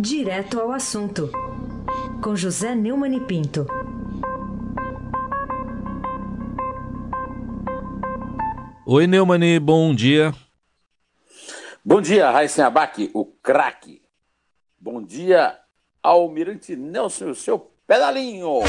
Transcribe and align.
Direto 0.00 0.60
ao 0.60 0.70
assunto, 0.70 1.28
com 2.22 2.36
José 2.36 2.72
Neumann 2.72 3.16
e 3.16 3.20
Pinto. 3.20 3.66
Oi, 8.86 9.08
Neumani, 9.08 9.58
bom 9.58 9.92
dia. 9.92 10.32
Bom 11.84 12.00
dia, 12.00 12.30
Raíssen 12.30 12.64
Abac, 12.64 13.10
o 13.12 13.24
craque. 13.24 14.00
Bom 14.78 15.02
dia, 15.02 15.58
Almirante 16.00 16.76
Nelson, 16.76 17.30
o 17.30 17.34
seu 17.34 17.58
pedalinho. 17.84 18.60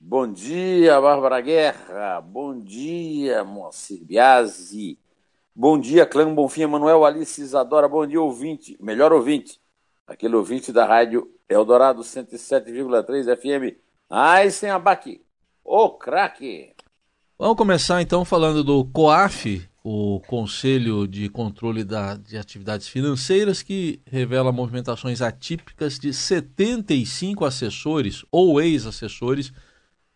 Bom 0.00 0.32
dia, 0.32 1.00
Bárbara 1.00 1.40
Guerra. 1.40 2.20
Bom 2.20 2.60
dia, 2.60 3.42
Moacir 3.42 4.04
Biasi. 4.04 5.00
Bom 5.56 5.78
dia, 5.78 6.04
Clã 6.04 6.34
Bonfim, 6.34 6.62
Emanuel 6.62 7.04
Alice 7.04 7.40
Isadora. 7.40 7.88
Bom 7.88 8.04
dia, 8.04 8.20
ouvinte, 8.20 8.76
melhor 8.80 9.12
ouvinte. 9.12 9.60
Aquele 10.04 10.34
ouvinte 10.34 10.72
da 10.72 10.84
rádio 10.84 11.30
Eldorado 11.48 12.02
107,3 12.02 13.36
FM. 13.36 13.78
Ai, 14.10 14.50
sem 14.50 14.68
abaque. 14.68 15.22
Ô, 15.62 15.90
craque. 15.90 16.74
Vamos 17.38 17.56
começar 17.56 18.02
então 18.02 18.24
falando 18.24 18.64
do 18.64 18.84
COAF, 18.86 19.64
o 19.84 20.20
Conselho 20.26 21.06
de 21.06 21.28
Controle 21.28 21.84
da, 21.84 22.16
de 22.16 22.36
Atividades 22.36 22.88
Financeiras, 22.88 23.62
que 23.62 24.00
revela 24.06 24.50
movimentações 24.50 25.22
atípicas 25.22 26.00
de 26.00 26.12
75 26.12 27.44
assessores 27.44 28.24
ou 28.32 28.60
ex-assessores 28.60 29.52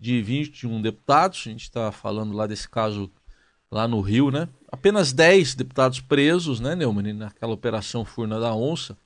de 0.00 0.20
21 0.20 0.82
deputados, 0.82 1.44
a 1.46 1.50
gente 1.50 1.62
está 1.62 1.92
falando 1.92 2.34
lá 2.34 2.44
desse 2.48 2.68
caso 2.68 3.08
lá 3.70 3.86
no 3.86 4.00
Rio, 4.00 4.32
né? 4.32 4.48
Apenas 4.70 5.12
10 5.12 5.54
deputados 5.54 6.00
presos, 6.00 6.60
né, 6.60 6.74
Neumann, 6.74 7.14
naquela 7.14 7.54
operação 7.54 8.04
Furna 8.04 8.38
da 8.38 8.54
Onça. 8.54 8.96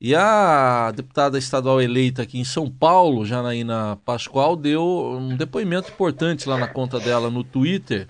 E 0.00 0.14
a 0.14 0.92
deputada 0.94 1.38
estadual 1.38 1.80
eleita 1.80 2.22
aqui 2.22 2.38
em 2.38 2.44
São 2.44 2.70
Paulo, 2.70 3.24
Janaína 3.24 3.96
Pascoal, 4.04 4.54
deu 4.54 4.84
um 5.18 5.36
depoimento 5.36 5.90
importante 5.90 6.48
lá 6.48 6.58
na 6.58 6.68
conta 6.68 7.00
dela 7.00 7.30
no 7.30 7.42
Twitter 7.42 8.06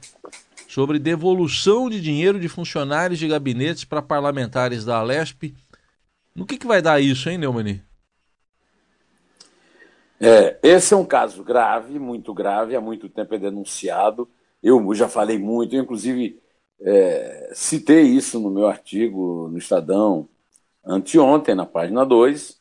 sobre 0.69 0.99
devolução 0.99 1.89
de 1.89 2.01
dinheiro 2.01 2.41
de 2.41 2.49
funcionários 2.49 3.19
de 3.19 3.29
gabinetes 3.29 3.85
para 3.85 4.03
parlamentares 4.03 4.85
da 4.85 4.99
Alesp. 4.99 5.55
No 6.35 6.45
que, 6.45 6.59
que 6.59 6.67
vai 6.67 6.83
dar 6.83 7.01
isso, 7.01 7.31
hein, 7.31 7.39
Neumann? 7.39 7.81
É, 10.21 10.59
esse 10.63 10.93
é 10.93 10.97
um 10.97 11.05
caso 11.05 11.45
grave, 11.45 11.99
muito 11.99 12.35
grave, 12.35 12.75
há 12.75 12.81
muito 12.81 13.09
tempo 13.09 13.35
é 13.35 13.39
denunciado. 13.39 14.29
Eu 14.63 14.93
já 14.95 15.09
falei 15.09 15.39
muito, 15.39 15.77
inclusive 15.77 16.43
é, 16.87 17.51
citei 17.55 18.03
isso 18.03 18.39
no 18.39 18.51
meu 18.51 18.67
artigo 18.67 19.49
no 19.51 19.57
Estadão 19.57 20.29
anteontem, 20.85 21.55
na 21.55 21.65
página 21.65 22.05
2. 22.05 22.61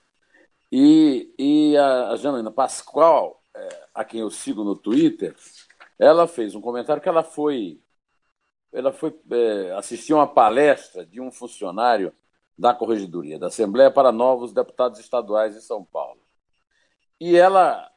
E, 0.71 1.33
e 1.37 1.77
a, 1.77 2.15
Janaína 2.15 2.49
Pascoal, 2.49 3.43
é, 3.53 3.85
a 3.93 4.05
quem 4.05 4.21
eu 4.21 4.31
sigo 4.31 4.63
no 4.63 4.77
Twitter, 4.77 5.35
ela 5.99 6.25
fez 6.25 6.55
um 6.55 6.61
comentário 6.61 7.01
que 7.01 7.09
ela 7.09 7.21
foi, 7.21 7.81
ela 8.71 8.93
foi 8.93 9.13
é, 9.29 9.71
assistir 9.73 10.13
uma 10.13 10.25
palestra 10.25 11.05
de 11.05 11.19
um 11.19 11.29
funcionário 11.29 12.13
da 12.57 12.73
Corregedoria 12.73 13.37
da 13.37 13.47
Assembleia 13.47 13.91
para 13.91 14.11
novos 14.11 14.53
deputados 14.53 14.99
estaduais 14.99 15.53
de 15.53 15.61
São 15.61 15.83
Paulo. 15.83 16.21
E 17.19 17.35
ela, 17.35 17.91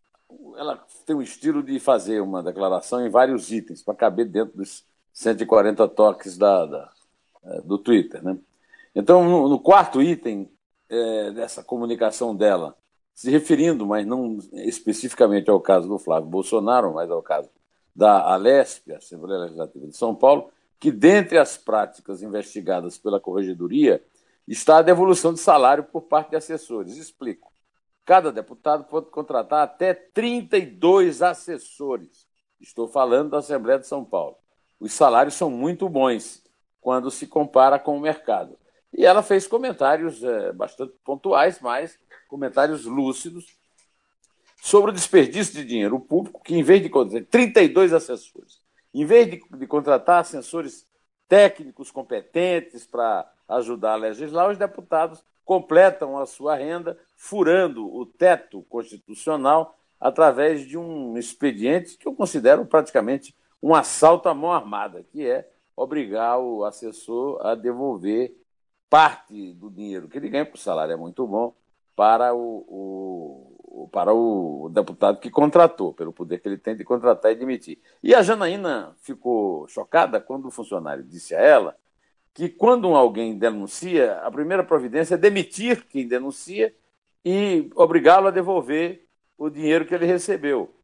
ela 0.56 0.84
tem 1.06 1.14
um 1.14 1.22
estilo 1.22 1.62
de 1.62 1.78
fazer 1.78 2.20
uma 2.20 2.42
declaração 2.42 3.06
em 3.06 3.10
vários 3.10 3.52
itens, 3.52 3.80
para 3.82 3.94
caber 3.94 4.26
dentro 4.26 4.56
dos 4.56 4.84
140 5.16 5.88
toques 5.88 6.36
da, 6.36 6.66
da 6.66 6.92
é, 7.42 7.62
do 7.62 7.78
Twitter. 7.78 8.22
Né? 8.22 8.36
Então, 8.94 9.24
no, 9.24 9.48
no 9.48 9.58
quarto 9.58 10.02
item 10.02 10.50
é, 10.90 11.30
dessa 11.30 11.64
comunicação 11.64 12.36
dela, 12.36 12.76
se 13.14 13.30
referindo, 13.30 13.86
mas 13.86 14.06
não 14.06 14.38
especificamente 14.52 15.48
ao 15.48 15.58
caso 15.58 15.88
do 15.88 15.98
Flávio 15.98 16.28
Bolsonaro, 16.28 16.92
mas 16.92 17.10
ao 17.10 17.22
caso 17.22 17.48
da 17.94 18.30
Alesp, 18.30 18.92
Assembleia 18.92 19.40
Legislativa 19.40 19.86
de 19.86 19.96
São 19.96 20.14
Paulo, 20.14 20.50
que 20.78 20.92
dentre 20.92 21.38
as 21.38 21.56
práticas 21.56 22.22
investigadas 22.22 22.98
pela 22.98 23.18
Corregedoria 23.18 24.04
está 24.46 24.78
a 24.78 24.82
devolução 24.82 25.32
de 25.32 25.40
salário 25.40 25.84
por 25.84 26.02
parte 26.02 26.30
de 26.30 26.36
assessores. 26.36 26.98
Explico. 26.98 27.50
Cada 28.04 28.30
deputado 28.30 28.84
pode 28.84 29.06
contratar 29.06 29.64
até 29.64 29.94
32 29.94 31.22
assessores. 31.22 32.26
Estou 32.60 32.86
falando 32.86 33.30
da 33.30 33.38
Assembleia 33.38 33.78
de 33.78 33.86
São 33.86 34.04
Paulo. 34.04 34.36
Os 34.78 34.92
salários 34.92 35.34
são 35.34 35.50
muito 35.50 35.88
bons 35.88 36.42
quando 36.80 37.10
se 37.10 37.26
compara 37.26 37.78
com 37.78 37.96
o 37.96 38.00
mercado. 38.00 38.58
E 38.92 39.04
ela 39.04 39.22
fez 39.22 39.46
comentários 39.46 40.22
é, 40.22 40.52
bastante 40.52 40.94
pontuais, 41.04 41.60
mas 41.60 41.98
comentários 42.28 42.84
lúcidos 42.84 43.56
sobre 44.62 44.90
o 44.90 44.94
desperdício 44.94 45.54
de 45.54 45.64
dinheiro 45.64 45.98
público, 46.00 46.42
que 46.42 46.56
em 46.56 46.62
vez 46.62 46.82
de 46.82 46.88
contratar 46.88 47.26
32 47.28 47.92
assessores, 47.92 48.60
em 48.92 49.04
vez 49.04 49.30
de, 49.30 49.42
de 49.58 49.66
contratar 49.66 50.20
assessores 50.20 50.86
técnicos 51.28 51.90
competentes 51.90 52.86
para 52.86 53.30
ajudar 53.48 53.92
a 53.92 53.96
legislar, 53.96 54.50
os 54.50 54.58
deputados 54.58 55.22
completam 55.44 56.18
a 56.18 56.26
sua 56.26 56.56
renda 56.56 56.98
furando 57.14 57.86
o 57.86 58.04
teto 58.04 58.62
constitucional 58.64 59.76
através 60.00 60.66
de 60.66 60.76
um 60.76 61.16
expediente 61.16 61.96
que 61.96 62.06
eu 62.06 62.14
considero 62.14 62.66
praticamente 62.66 63.34
um 63.62 63.74
assalto 63.74 64.28
à 64.28 64.34
mão 64.34 64.52
armada, 64.52 65.02
que 65.02 65.26
é 65.26 65.48
obrigar 65.76 66.38
o 66.38 66.64
assessor 66.64 67.44
a 67.44 67.54
devolver 67.54 68.34
parte 68.88 69.52
do 69.54 69.70
dinheiro 69.70 70.08
que 70.08 70.16
ele 70.16 70.28
ganha, 70.28 70.44
porque 70.44 70.58
o 70.58 70.62
salário 70.62 70.92
é 70.92 70.96
muito 70.96 71.26
bom, 71.26 71.54
para 71.94 72.34
o, 72.34 73.56
o, 73.66 73.88
para 73.90 74.12
o 74.12 74.70
deputado 74.72 75.18
que 75.18 75.30
contratou, 75.30 75.92
pelo 75.94 76.12
poder 76.12 76.38
que 76.38 76.48
ele 76.48 76.58
tem 76.58 76.76
de 76.76 76.84
contratar 76.84 77.32
e 77.32 77.34
demitir. 77.34 77.78
E 78.02 78.14
a 78.14 78.22
Janaína 78.22 78.94
ficou 79.00 79.66
chocada 79.68 80.20
quando 80.20 80.48
o 80.48 80.50
funcionário 80.50 81.02
disse 81.02 81.34
a 81.34 81.40
ela 81.40 81.76
que 82.34 82.50
quando 82.50 82.94
alguém 82.94 83.38
denuncia, 83.38 84.18
a 84.18 84.30
primeira 84.30 84.62
providência 84.62 85.14
é 85.14 85.18
demitir 85.18 85.86
quem 85.86 86.06
denuncia 86.06 86.74
e 87.24 87.70
obrigá-lo 87.74 88.28
a 88.28 88.30
devolver 88.30 89.06
o 89.38 89.48
dinheiro 89.48 89.86
que 89.86 89.94
ele 89.94 90.04
recebeu. 90.04 90.75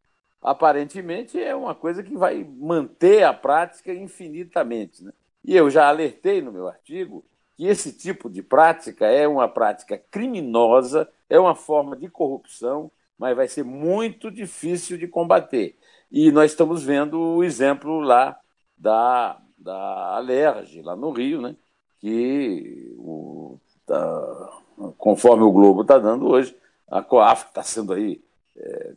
Aparentemente 0.42 1.40
é 1.40 1.54
uma 1.54 1.74
coisa 1.74 2.02
que 2.02 2.16
vai 2.16 2.44
manter 2.44 3.22
a 3.22 3.32
prática 3.32 3.92
infinitamente. 3.92 5.04
Né? 5.04 5.12
E 5.44 5.56
eu 5.56 5.70
já 5.70 5.88
alertei 5.88 6.42
no 6.42 6.52
meu 6.52 6.68
artigo 6.68 7.24
que 7.56 7.66
esse 7.66 7.92
tipo 7.92 8.28
de 8.28 8.42
prática 8.42 9.06
é 9.06 9.28
uma 9.28 9.48
prática 9.48 9.96
criminosa, 10.10 11.08
é 11.28 11.38
uma 11.38 11.54
forma 11.54 11.96
de 11.96 12.08
corrupção, 12.08 12.90
mas 13.18 13.36
vai 13.36 13.46
ser 13.46 13.62
muito 13.62 14.30
difícil 14.30 14.98
de 14.98 15.06
combater. 15.06 15.76
E 16.10 16.32
nós 16.32 16.50
estamos 16.50 16.82
vendo 16.82 17.18
o 17.18 17.44
exemplo 17.44 18.00
lá 18.00 18.38
da 18.76 19.38
da 19.62 20.16
Alerj, 20.16 20.82
lá 20.82 20.96
no 20.96 21.12
Rio, 21.12 21.40
né? 21.40 21.54
que, 22.00 22.92
o, 22.98 23.56
tá, 23.86 24.50
conforme 24.98 25.44
o 25.44 25.52
Globo 25.52 25.82
está 25.82 25.98
dando 25.98 26.26
hoje, 26.26 26.56
a 26.90 27.00
COAF 27.00 27.46
está 27.46 27.62
sendo 27.62 27.92
aí 27.92 28.20
é, 28.56 28.92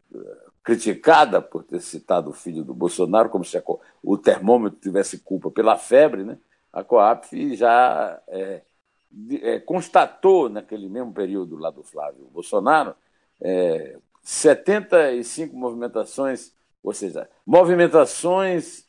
criticada 0.66 1.40
por 1.40 1.64
ter 1.64 1.80
citado 1.80 2.32
o 2.32 2.34
filho 2.34 2.64
do 2.64 2.74
Bolsonaro, 2.74 3.30
como 3.30 3.46
se 3.46 3.62
o 4.04 4.18
termômetro 4.18 4.80
tivesse 4.80 5.20
culpa 5.20 5.52
pela 5.52 5.78
febre, 5.78 6.24
né? 6.24 6.40
a 6.74 6.84
COAF 6.84 7.56
já 7.56 8.20
é, 8.28 8.62
é, 9.44 9.60
constatou, 9.60 10.50
naquele 10.50 10.90
mesmo 10.90 11.14
período 11.14 11.56
lá 11.56 11.70
do 11.70 11.84
Flávio 11.84 12.28
Bolsonaro, 12.34 12.96
é, 13.40 13.96
75 14.24 15.56
movimentações, 15.56 16.52
ou 16.84 16.94
seja, 16.94 17.30
movimentações 17.46 18.86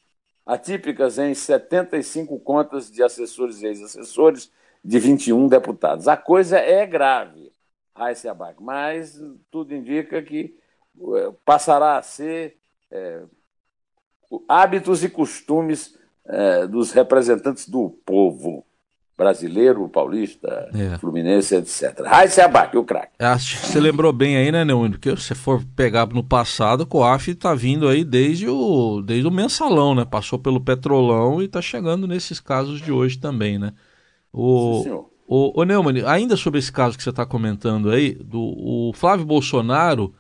atípicas 0.47 1.19
em 1.19 1.35
75 1.35 2.41
contas 2.41 2.91
de 2.91 3.03
assessores 3.03 3.61
e 3.61 3.67
ex-assessores 3.67 4.51
de 4.83 4.99
21 4.99 5.47
deputados. 5.47 6.09
A 6.09 6.17
coisa 6.17 6.59
é 6.59 6.87
grave, 6.87 7.53
Raíssa 7.95 8.31
Abac, 8.31 8.63
mas 8.63 9.21
tudo 9.51 9.75
indica 9.75 10.23
que 10.23 10.57
passará 11.45 11.99
a 11.99 12.03
ser 12.03 12.57
é, 12.91 13.23
hábitos 14.49 15.05
e 15.05 15.09
costumes 15.09 15.97
é, 16.27 16.67
dos 16.67 16.93
representantes 16.93 17.69
do 17.69 17.91
povo 18.05 18.65
brasileiro, 19.17 19.89
paulista, 19.89 20.69
é. 20.75 20.99
fluminense, 20.99 21.55
etc. 21.55 22.03
Raíssa 22.05 22.45
Abac, 22.45 22.77
o 22.77 22.85
craque. 22.85 23.13
Você 23.39 23.81
lembrou 23.81 24.13
bem 24.13 24.37
aí, 24.37 24.53
né, 24.53 24.63
Neumann? 24.63 24.91
Porque 24.91 25.17
se 25.17 25.35
for 25.35 25.65
pegar 25.75 26.07
no 26.09 26.23
passado, 26.23 26.83
o 26.83 26.87
COAF 26.87 27.31
está 27.31 27.55
vindo 27.55 27.89
aí 27.89 28.05
desde 28.05 28.47
o, 28.47 29.01
desde 29.01 29.27
o 29.27 29.31
mensalão, 29.31 29.95
né? 29.95 30.05
Passou 30.05 30.39
pelo 30.39 30.61
petrolão 30.61 31.41
e 31.41 31.47
está 31.47 31.63
chegando 31.63 32.07
nesses 32.07 32.41
casos 32.41 32.81
de 32.81 32.93
hoje 32.93 33.19
também, 33.19 33.59
né? 33.59 33.73
O, 34.31 34.79
Sim, 34.79 34.83
senhor. 34.83 35.11
O, 35.27 35.61
o 35.61 35.65
Neumann, 35.65 36.05
ainda 36.07 36.37
sobre 36.37 36.59
esse 36.59 36.71
caso 36.71 36.97
que 36.97 37.03
você 37.03 37.11
está 37.11 37.25
comentando 37.25 37.91
aí, 37.91 38.15
do, 38.15 38.39
o 38.41 38.93
Flávio 38.95 39.25
Bolsonaro 39.25 40.15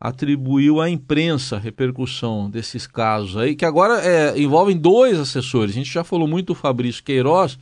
atribuiu 0.00 0.80
à 0.80 0.88
imprensa 0.88 1.56
a 1.56 1.58
repercussão 1.58 2.48
desses 2.48 2.86
casos 2.86 3.36
aí, 3.36 3.56
que 3.56 3.64
agora 3.64 4.00
é, 4.00 4.38
envolvem 4.38 4.76
dois 4.76 5.18
assessores. 5.18 5.72
A 5.72 5.78
gente 5.78 5.92
já 5.92 6.04
falou 6.04 6.28
muito 6.28 6.48
do 6.48 6.54
Fabrício 6.54 7.02
Queiroz, 7.02 7.58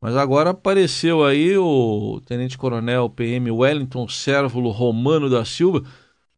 Mas 0.00 0.16
agora 0.16 0.50
apareceu 0.50 1.24
aí 1.24 1.56
o 1.56 2.20
tenente-coronel 2.26 3.10
PM 3.10 3.50
Wellington 3.50 4.08
Sérvulo 4.08 4.70
Romano 4.70 5.28
da 5.28 5.44
Silva. 5.44 5.82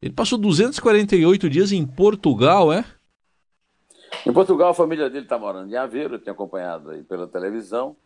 Ele 0.00 0.12
passou 0.12 0.38
248 0.38 1.50
dias 1.50 1.73
em 1.73 1.84
Portugal, 1.84 2.73
é? 2.73 2.84
Em 4.26 4.32
Portugal, 4.32 4.70
a 4.70 4.75
família 4.75 5.11
dele 5.11 5.25
está 5.25 5.38
morando 5.38 5.70
em 5.70 5.76
Aveiro, 5.76 6.14
eu 6.14 6.19
tenho 6.19 6.34
acompanhado 6.34 6.91
aí 6.91 7.02
pela 7.02 7.26
televisão. 7.26 7.96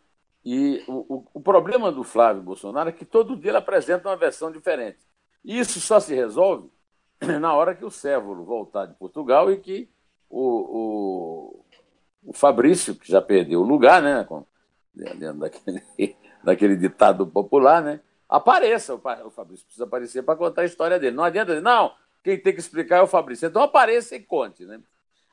E 0.43 0.83
o, 0.87 1.15
o, 1.15 1.27
o, 1.35 1.41
problema 1.41 1.91
do 1.91 2.03
Flávio 2.03 2.41
Bolsonaro 2.41 2.89
é 2.89 2.91
que 2.91 3.05
todo 3.05 3.35
dia 3.35 3.51
ele 3.51 3.57
apresenta 3.57 4.09
uma 4.09 4.17
versão 4.17 4.51
diferente. 4.51 4.97
E 5.43 5.57
isso 5.57 5.79
só 5.79 5.99
se 5.99 6.13
resolve 6.13 6.69
na 7.39 7.53
hora 7.53 7.75
que 7.75 7.85
o 7.85 7.91
Sévolo 7.91 8.43
voltar 8.43 8.85
de 8.85 8.93
Portugal 8.95 9.51
e 9.51 9.57
que 9.57 9.89
o, 10.29 11.63
o, 12.25 12.29
o 12.29 12.33
Fabrício, 12.33 12.95
que 12.95 13.09
já 13.09 13.21
perdeu 13.21 13.61
o 13.61 13.65
lugar, 13.65 14.01
né, 14.01 14.27
dentro 14.93 15.39
daquele, 15.39 15.83
daquele 16.43 16.75
ditado 16.75 17.27
popular, 17.27 17.81
né, 17.81 17.99
apareça. 18.27 18.95
O, 18.95 19.01
o 19.25 19.29
Fabrício 19.29 19.65
precisa 19.65 19.85
aparecer 19.85 20.23
para 20.23 20.35
contar 20.35 20.63
a 20.63 20.65
história 20.65 20.99
dele. 20.99 21.15
Não 21.15 21.23
adianta 21.23 21.53
dizer, 21.53 21.61
não, 21.63 21.93
quem 22.23 22.37
tem 22.39 22.53
que 22.53 22.59
explicar 22.59 22.97
é 22.97 23.01
o 23.01 23.07
Fabrício. 23.07 23.47
Então 23.47 23.61
apareça 23.61 24.15
e 24.15 24.19
conte. 24.19 24.65
Né? 24.65 24.79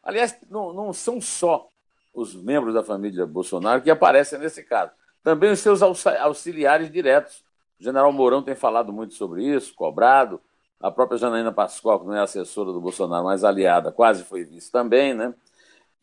Aliás, 0.03 0.37
não, 0.51 0.73
não 0.73 0.93
são 0.93 1.21
só 1.21 1.69
os 2.13 2.35
membros 2.35 2.75
da 2.75 2.83
família 2.83 3.27
Bolsonaro 3.27 3.83
que 3.83 3.91
aparecem 3.91 4.39
nesse 4.39 4.63
caso. 4.63 4.93
Também 5.23 5.53
os 5.53 5.61
seus 5.61 5.83
auxiliares 5.83 6.91
diretos. 6.91 7.45
O 7.79 7.85
general 7.85 8.13
Mourão 8.13 8.43
tem 8.43 8.55
falado 8.55 8.93
muito 8.93 9.15
sobre 9.15 9.45
isso, 9.45 9.75
cobrado. 9.75 10.41
A 10.81 10.91
própria 10.91 11.19
Janaína 11.19 11.53
Pascoal, 11.53 12.01
que 12.01 12.07
não 12.07 12.15
é 12.15 12.21
assessora 12.21 12.73
do 12.73 12.81
Bolsonaro, 12.81 13.25
mas 13.25 13.45
aliada, 13.45 13.93
quase 13.93 14.25
foi 14.25 14.45
vice 14.45 14.73
também, 14.73 15.13
né? 15.15 15.35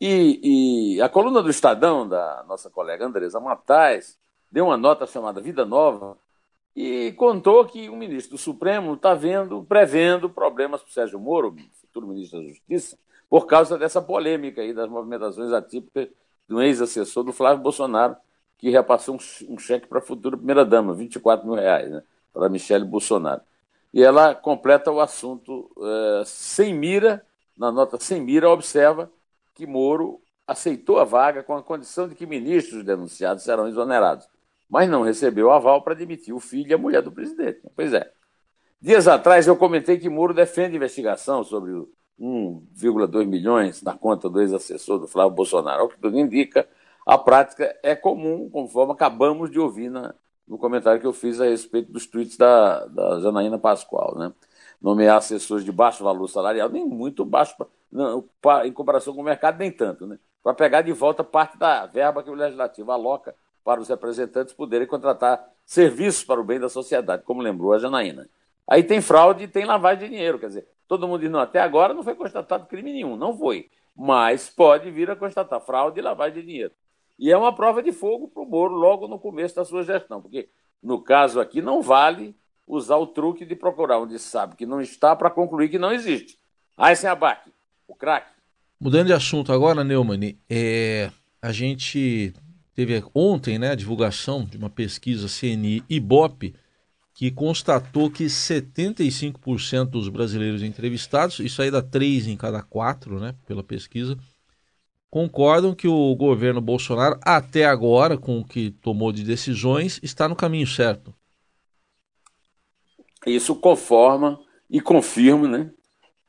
E, 0.00 0.94
e, 0.94 1.02
a 1.02 1.08
coluna 1.08 1.42
do 1.42 1.50
Estadão, 1.50 2.08
da 2.08 2.44
nossa 2.46 2.70
colega 2.70 3.04
Andresa 3.04 3.40
Matais, 3.40 4.16
deu 4.50 4.66
uma 4.66 4.76
nota 4.76 5.06
chamada 5.06 5.40
Vida 5.40 5.64
Nova 5.64 6.16
e 6.74 7.12
contou 7.12 7.64
que 7.64 7.88
o 7.88 7.96
ministro 7.96 8.36
do 8.36 8.38
Supremo 8.38 8.94
está 8.94 9.12
vendo, 9.14 9.64
prevendo 9.64 10.30
problemas 10.30 10.80
para 10.80 10.90
o 10.90 10.92
Sérgio 10.92 11.18
Moro, 11.18 11.56
futuro 11.80 12.06
ministro 12.06 12.40
da 12.40 12.46
Justiça, 12.46 12.96
por 13.28 13.46
causa 13.46 13.76
dessa 13.76 14.00
polêmica 14.00 14.62
aí 14.62 14.72
das 14.72 14.88
movimentações 14.88 15.52
atípicas 15.52 16.08
do 16.46 16.62
ex-assessor 16.62 17.24
do 17.24 17.32
Flávio 17.32 17.62
Bolsonaro, 17.62 18.16
que 18.56 18.70
repassou 18.70 19.18
um, 19.48 19.58
cheque 19.58 19.86
para 19.86 19.98
a 19.98 20.02
futura 20.02 20.36
primeira-dama, 20.36 20.94
24 20.94 21.46
mil 21.46 21.56
reais, 21.56 21.90
né, 21.90 22.02
para 22.32 22.48
Michele 22.48 22.84
Bolsonaro. 22.84 23.40
E 23.92 24.02
ela 24.02 24.34
completa 24.34 24.90
o 24.90 25.00
assunto 25.00 25.70
é, 25.80 26.22
sem 26.26 26.74
mira, 26.74 27.24
na 27.56 27.72
nota 27.72 27.98
sem 27.98 28.20
mira, 28.20 28.50
observa 28.50 29.10
que 29.54 29.66
Moro 29.66 30.20
aceitou 30.46 30.98
a 30.98 31.04
vaga 31.04 31.42
com 31.42 31.54
a 31.54 31.62
condição 31.62 32.08
de 32.08 32.14
que 32.14 32.26
ministros 32.26 32.84
denunciados 32.84 33.44
serão 33.44 33.68
exonerados, 33.68 34.28
mas 34.68 34.88
não 34.88 35.02
recebeu 35.02 35.50
aval 35.50 35.82
para 35.82 35.94
demitir 35.94 36.34
o 36.34 36.40
filho 36.40 36.70
e 36.70 36.74
a 36.74 36.78
mulher 36.78 37.02
do 37.02 37.12
presidente. 37.12 37.60
Pois 37.74 37.92
é. 37.92 38.10
Dias 38.80 39.08
atrás 39.08 39.46
eu 39.46 39.56
comentei 39.56 39.98
que 39.98 40.08
Moro 40.08 40.32
defende 40.32 40.76
investigação 40.76 41.42
sobre 41.42 41.72
1,2 42.20 43.26
milhões 43.26 43.82
na 43.82 43.96
conta 43.96 44.28
do 44.28 44.40
ex-assessor 44.40 44.98
do 44.98 45.08
Flávio 45.08 45.34
Bolsonaro. 45.34 45.84
O 45.84 45.88
que 45.88 45.98
tudo 45.98 46.18
indica, 46.18 46.68
a 47.04 47.18
prática 47.18 47.76
é 47.82 47.96
comum, 47.96 48.48
conforme 48.48 48.92
acabamos 48.92 49.50
de 49.50 49.58
ouvir 49.58 49.90
na, 49.90 50.14
no 50.48 50.56
comentário 50.58 51.00
que 51.00 51.06
eu 51.06 51.12
fiz 51.12 51.40
a 51.40 51.44
respeito 51.44 51.92
dos 51.92 52.06
tweets 52.06 52.36
da, 52.36 52.86
da 52.86 53.20
Janaína 53.20 53.58
Pascoal. 53.58 54.16
Né? 54.16 54.32
Nomear 54.80 55.18
assessores 55.18 55.64
de 55.64 55.70
baixo 55.70 56.02
valor 56.02 56.28
salarial, 56.28 56.68
nem 56.68 56.84
muito 56.84 57.24
baixo, 57.24 57.54
não, 57.90 58.24
em 58.64 58.72
comparação 58.72 59.14
com 59.14 59.20
o 59.20 59.24
mercado, 59.24 59.58
nem 59.58 59.70
tanto, 59.70 60.06
né? 60.06 60.18
para 60.42 60.54
pegar 60.54 60.82
de 60.82 60.92
volta 60.92 61.22
parte 61.22 61.58
da 61.58 61.84
verba 61.86 62.22
que 62.22 62.30
o 62.30 62.34
Legislativo 62.34 62.90
aloca 62.90 63.34
para 63.64 63.80
os 63.80 63.88
representantes 63.88 64.54
poderem 64.54 64.86
contratar 64.86 65.46
serviços 65.64 66.24
para 66.24 66.40
o 66.40 66.44
bem 66.44 66.58
da 66.58 66.70
sociedade, 66.70 67.22
como 67.22 67.42
lembrou 67.42 67.74
a 67.74 67.78
Janaína. 67.78 68.28
Aí 68.66 68.82
tem 68.82 69.00
fraude 69.00 69.44
e 69.44 69.48
tem 69.48 69.64
lavagem 69.64 70.08
de 70.08 70.14
dinheiro, 70.14 70.38
quer 70.38 70.46
dizer, 70.46 70.68
todo 70.86 71.06
mundo 71.06 71.20
diz, 71.20 71.30
não, 71.30 71.40
até 71.40 71.60
agora 71.60 71.92
não 71.92 72.02
foi 72.02 72.14
constatado 72.14 72.66
crime 72.66 72.92
nenhum, 72.92 73.16
não 73.16 73.36
foi, 73.36 73.68
mas 73.94 74.48
pode 74.48 74.90
vir 74.90 75.10
a 75.10 75.16
constatar 75.16 75.60
fraude 75.60 75.98
e 75.98 76.02
lavagem 76.02 76.40
de 76.40 76.46
dinheiro. 76.46 76.72
E 77.18 77.30
é 77.30 77.36
uma 77.36 77.52
prova 77.52 77.82
de 77.82 77.92
fogo 77.92 78.28
para 78.28 78.42
o 78.42 78.46
Moro 78.46 78.74
logo 78.74 79.08
no 79.08 79.18
começo 79.18 79.56
da 79.56 79.64
sua 79.64 79.82
gestão, 79.82 80.22
porque 80.22 80.48
no 80.82 81.02
caso 81.02 81.40
aqui 81.40 81.60
não 81.60 81.82
vale 81.82 82.36
usar 82.66 82.96
o 82.96 83.06
truque 83.06 83.44
de 83.44 83.56
procurar 83.56 83.98
onde 83.98 84.18
sabe 84.18 84.54
que 84.54 84.66
não 84.66 84.80
está 84.80 85.16
para 85.16 85.30
concluir 85.30 85.68
que 85.68 85.78
não 85.78 85.92
existe. 85.92 86.38
Aí 86.76 86.94
sem 86.94 87.10
abaque, 87.10 87.50
o 87.88 87.94
craque. 87.94 88.32
Mudando 88.78 89.08
de 89.08 89.12
assunto 89.12 89.52
agora, 89.52 89.82
Neumann, 89.82 90.38
é, 90.48 91.10
a 91.42 91.50
gente 91.50 92.32
teve 92.74 93.02
ontem 93.12 93.58
né, 93.58 93.72
a 93.72 93.74
divulgação 93.74 94.44
de 94.44 94.56
uma 94.56 94.70
pesquisa 94.70 95.26
CNI 95.26 95.82
Ibope 95.90 96.54
que 97.12 97.32
constatou 97.32 98.08
que 98.08 98.26
75% 98.26 99.86
dos 99.86 100.08
brasileiros 100.08 100.62
entrevistados, 100.62 101.40
isso 101.40 101.60
aí 101.60 101.68
dá 101.68 101.82
3 101.82 102.28
em 102.28 102.36
cada 102.36 102.62
4 102.62 103.18
né, 103.18 103.34
pela 103.44 103.64
pesquisa, 103.64 104.16
concordam 105.10 105.74
que 105.74 105.88
o 105.88 106.14
governo 106.14 106.60
Bolsonaro, 106.60 107.18
até 107.22 107.64
agora, 107.64 108.18
com 108.18 108.38
o 108.38 108.44
que 108.44 108.70
tomou 108.70 109.12
de 109.12 109.24
decisões, 109.24 109.98
está 110.02 110.28
no 110.28 110.36
caminho 110.36 110.66
certo. 110.66 111.14
Isso 113.26 113.54
conforma 113.56 114.38
e 114.70 114.80
confirma 114.80 115.48
né, 115.48 115.70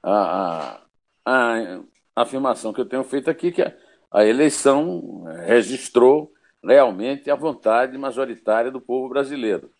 a, 0.01 0.81
a, 1.25 1.79
a 2.15 2.21
afirmação 2.21 2.73
que 2.73 2.81
eu 2.81 2.85
tenho 2.85 3.03
feito 3.03 3.29
aqui, 3.29 3.51
que 3.51 3.61
a, 3.61 3.75
a 4.11 4.25
eleição 4.25 5.23
registrou 5.45 6.31
realmente 6.63 7.29
a 7.29 7.35
vontade 7.35 7.97
majoritária 7.97 8.71
do 8.71 8.81
povo 8.81 9.09
brasileiro. 9.09 9.71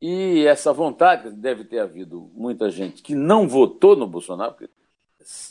E 0.00 0.44
essa 0.46 0.72
vontade, 0.72 1.30
deve 1.30 1.64
ter 1.64 1.78
havido 1.78 2.30
muita 2.34 2.70
gente 2.70 3.02
que 3.02 3.14
não 3.14 3.48
votou 3.48 3.96
no 3.96 4.06
Bolsonaro, 4.06 4.52
porque 4.52 4.70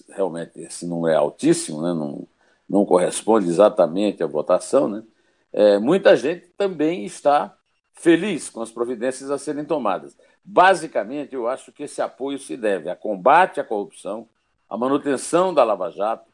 realmente 0.09 0.59
esse 0.59 0.85
número 0.85 1.13
é 1.13 1.17
altíssimo, 1.17 1.81
né? 1.81 1.93
não, 1.93 2.27
não 2.69 2.85
corresponde 2.85 3.47
exatamente 3.47 4.23
à 4.23 4.27
votação, 4.27 4.87
né? 4.87 5.03
É, 5.51 5.77
muita 5.77 6.15
gente 6.15 6.47
também 6.57 7.05
está 7.05 7.55
feliz 7.93 8.49
com 8.49 8.61
as 8.61 8.71
providências 8.71 9.29
a 9.29 9.37
serem 9.37 9.63
tomadas. 9.63 10.17
Basicamente, 10.43 11.35
eu 11.35 11.47
acho 11.47 11.71
que 11.71 11.83
esse 11.83 12.01
apoio 12.01 12.39
se 12.39 12.57
deve 12.57 12.89
a 12.89 12.95
combate 12.95 13.59
à 13.59 13.63
corrupção, 13.63 14.27
à 14.67 14.75
manutenção 14.75 15.53
da 15.53 15.63
Lava 15.63 15.91
Jato, 15.91 16.29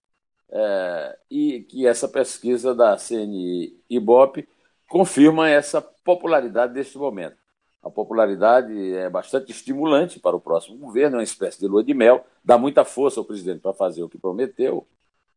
é, 0.51 1.19
e 1.29 1.61
que 1.61 1.85
essa 1.85 2.07
pesquisa 2.07 2.73
da 2.73 2.97
CNI 2.97 3.77
Ibope 3.89 4.47
confirma 4.87 5.47
essa 5.47 5.81
popularidade 5.81 6.73
deste 6.73 6.97
momento. 6.97 7.37
A 7.83 7.89
popularidade 7.89 8.93
é 8.95 9.09
bastante 9.09 9.51
estimulante 9.51 10.19
para 10.19 10.35
o 10.35 10.41
próximo 10.41 10.77
governo, 10.77 11.17
é 11.17 11.19
uma 11.19 11.23
espécie 11.23 11.59
de 11.59 11.67
lua 11.67 11.83
de 11.83 11.93
mel, 11.93 12.25
dá 12.43 12.57
muita 12.57 12.83
força 12.83 13.19
ao 13.19 13.25
presidente 13.25 13.61
para 13.61 13.73
fazer 13.73 14.03
o 14.03 14.09
que 14.09 14.17
prometeu, 14.17 14.87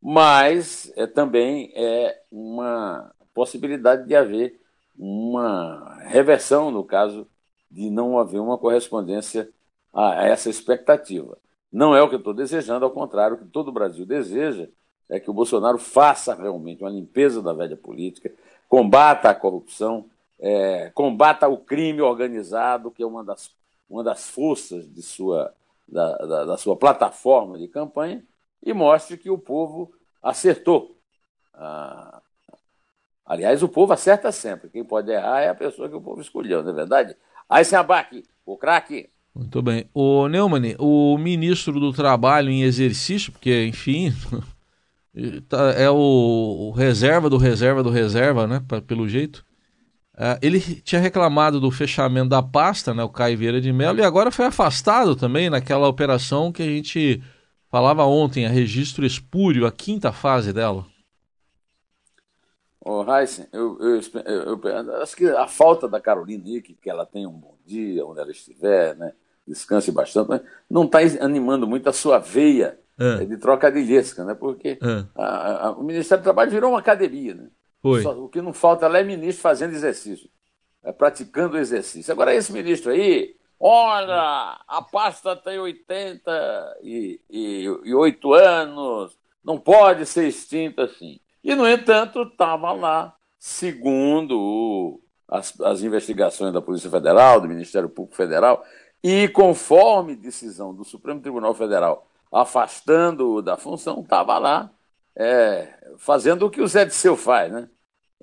mas 0.03 0.93
é, 0.97 1.07
também 1.07 1.73
é 1.77 2.21
uma 2.31 3.15
possibilidade 3.33 4.07
de 4.07 4.17
haver 4.17 4.61
uma 4.99 5.99
reversão 6.07 6.71
no 6.73 6.83
caso 6.83 7.27
de 7.71 7.89
não 7.89 8.19
haver 8.19 8.41
uma 8.41 8.59
correspondência 8.59 9.49
a 9.95 10.27
essa 10.27 10.51
expectativa. 10.51 11.39
Não 11.73 11.95
é 11.95 12.03
o 12.03 12.09
que 12.09 12.17
eu 12.17 12.19
estou 12.19 12.35
desejando, 12.35 12.85
ao 12.85 12.91
contrário, 12.91 13.37
o 13.37 13.39
que 13.39 13.47
todo 13.47 13.69
o 13.69 13.73
Brasil 13.73 14.05
deseja 14.05 14.69
é 15.09 15.21
que 15.21 15.31
o 15.31 15.35
Bolsonaro 15.35 15.79
faça 15.79 16.35
realmente 16.35 16.83
uma 16.83 16.91
limpeza 16.91 17.41
da 17.41 17.53
velha 17.53 17.77
política, 17.77 18.33
combata 18.69 19.31
a 19.31 19.35
corrupção, 19.35 20.07
é, 20.39 20.91
combata 20.95 21.49
o 21.49 21.59
crime 21.59 22.01
organizado, 22.01 22.91
que 22.91 23.03
é 23.03 23.07
uma 23.07 23.23
das, 23.23 23.51
uma 23.89 24.03
das 24.03 24.29
forças 24.29 24.93
de 24.93 25.03
sua, 25.03 25.55
da, 25.87 26.17
da, 26.17 26.45
da 26.47 26.57
sua 26.57 26.77
plataforma 26.77 27.59
de 27.59 27.69
campanha, 27.69 28.25
e 28.63 28.73
mostre 28.73 29.17
que 29.17 29.31
o 29.31 29.39
povo 29.39 29.93
acertou. 30.23 30.97
Ah, 31.55 32.23
aliás, 33.27 33.63
o 33.63 33.69
povo 33.69 33.93
acerta 33.93 34.31
sempre. 34.31 34.71
Quem 34.71 34.85
pode 34.85 35.11
errar 35.11 35.41
é 35.41 35.49
a 35.49 35.55
pessoa 35.55 35.89
que 35.89 35.97
o 35.97 36.01
povo 36.01 36.21
escolheu, 36.21 36.63
não 36.63 36.71
é 36.71 36.75
verdade? 36.75 37.17
Abaque, 37.49 38.25
o 38.47 38.57
craque. 38.57 39.11
Muito 39.35 39.61
bem. 39.63 39.89
O 39.93 40.29
Neumann, 40.29 40.77
o 40.79 41.17
ministro 41.19 41.81
do 41.81 41.93
Trabalho 41.93 42.51
em 42.51 42.63
exercício, 42.63 43.33
porque, 43.33 43.65
enfim, 43.67 44.13
tá, 45.49 45.73
é 45.73 45.91
o, 45.91 46.73
reserva 46.77 47.29
do 47.29 47.37
reserva 47.37 47.83
do 47.83 47.91
reserva, 47.91 48.47
né? 48.47 48.63
Pelo 48.87 49.09
jeito. 49.09 49.45
Uh, 50.15 50.37
ele 50.43 50.61
tinha 50.61 51.01
reclamado 51.01 51.59
do 51.59 51.71
fechamento 51.71 52.29
da 52.29 52.43
pasta, 52.43 52.93
né, 52.93 53.03
o 53.03 53.09
Caio 53.09 53.39
Vieira 53.39 53.63
de 53.63 53.73
Mello, 53.73 53.99
e 53.99 54.05
agora 54.05 54.31
foi 54.31 54.45
afastado 54.45 55.17
também 55.17 55.49
naquela 55.49 55.89
operação 55.89 56.53
que 56.53 56.63
a 56.63 56.67
gente 56.67 57.23
falava 57.73 58.05
ontem, 58.05 58.45
a 58.45 58.51
registro 58.51 59.07
espúrio, 59.07 59.67
a 59.67 59.73
quinta 59.73 60.13
fase 60.13 60.53
dela. 60.53 60.85
Ô, 62.79 63.03
oh, 63.03 63.17
Heisen, 63.17 63.47
eu, 63.51 63.79
eu, 63.81 64.01
eu, 64.27 64.61
eu, 64.63 65.03
acho 65.03 65.17
que 65.17 65.27
a 65.27 65.47
falta 65.47 65.89
da 65.89 65.99
Carolina 65.99 66.45
aí, 66.47 66.61
que, 66.61 66.75
que 66.75 66.91
ela 66.91 67.07
tenha 67.07 67.27
um 67.27 67.33
bom 67.33 67.57
dia, 67.65 68.05
onde 68.05 68.21
ela 68.21 68.31
estiver, 68.31 68.95
né, 68.97 69.15
descanse 69.49 69.91
bastante, 69.91 70.45
não 70.69 70.85
está 70.85 70.99
animando 71.21 71.67
muito 71.67 71.89
a 71.89 71.93
sua 71.95 72.19
veia 72.19 72.79
é. 72.99 73.25
de 73.25 73.39
trocadilhesca, 73.39 74.23
né, 74.23 74.35
porque 74.35 74.79
é. 74.83 75.07
a, 75.15 75.69
a, 75.69 75.71
o 75.71 75.83
Ministério 75.83 76.21
do 76.21 76.25
Trabalho 76.25 76.51
virou 76.51 76.73
uma 76.73 76.81
academia, 76.81 77.35
né? 77.35 77.49
Só, 78.03 78.13
o 78.13 78.29
que 78.29 78.41
não 78.41 78.53
falta 78.53 78.87
lá 78.87 78.99
é 78.99 79.03
ministro 79.03 79.43
fazendo 79.43 79.73
exercício, 79.73 80.29
é, 80.85 80.93
praticando 80.93 81.59
exercício. 81.59 82.13
Agora, 82.13 82.35
esse 82.35 82.53
ministro 82.53 82.93
aí, 82.93 83.35
olha, 83.63 84.59
a 84.67 84.83
pasta 84.83 85.37
tem 85.37 85.61
88 85.61 88.35
anos, 88.35 89.17
não 89.45 89.59
pode 89.59 90.05
ser 90.05 90.27
extinta 90.27 90.83
assim. 90.85 91.21
E, 91.45 91.55
no 91.55 91.69
entanto, 91.69 92.23
estava 92.23 92.73
lá, 92.73 93.15
segundo 93.39 95.01
as, 95.29 95.61
as 95.61 95.83
investigações 95.83 96.53
da 96.53 96.61
Polícia 96.61 96.91
Federal, 96.91 97.41
do 97.41 97.49
Ministério 97.49 97.89
Público 97.89 98.17
Federal, 98.17 98.65
e 99.03 99.29
conforme 99.29 100.17
decisão 100.17 100.75
do 100.75 100.85
Supremo 100.85 101.21
Tribunal 101.21 101.55
Federal 101.55 102.09
afastando-o 102.33 103.43
da 103.43 103.57
função, 103.57 104.01
estava 104.01 104.39
lá 104.39 104.71
é, 105.15 105.69
fazendo 105.99 106.47
o 106.47 106.51
que 106.51 106.63
o 106.63 106.67
Zé 106.67 106.85
de 106.85 106.95
Seu 106.95 107.17
faz, 107.17 107.53
né? 107.53 107.69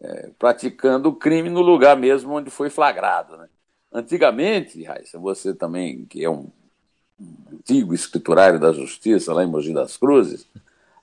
É, 0.02 0.32
praticando 0.40 1.10
o 1.10 1.16
crime 1.16 1.50
no 1.50 1.62
lugar 1.62 1.96
mesmo 1.96 2.34
onde 2.34 2.50
foi 2.50 2.70
flagrado. 2.70 3.38
Né? 3.38 3.48
Antigamente, 3.92 4.84
Raíssa, 4.84 5.18
você 5.18 5.54
também, 5.54 6.06
que 6.06 6.24
é 6.24 6.30
um, 6.30 6.50
antigo 7.52 7.94
escriturário 7.94 8.60
da 8.60 8.72
justiça 8.72 9.34
lá 9.34 9.44
em 9.44 9.48
Mogi 9.48 9.74
das 9.74 9.98
Cruzes, 9.98 10.48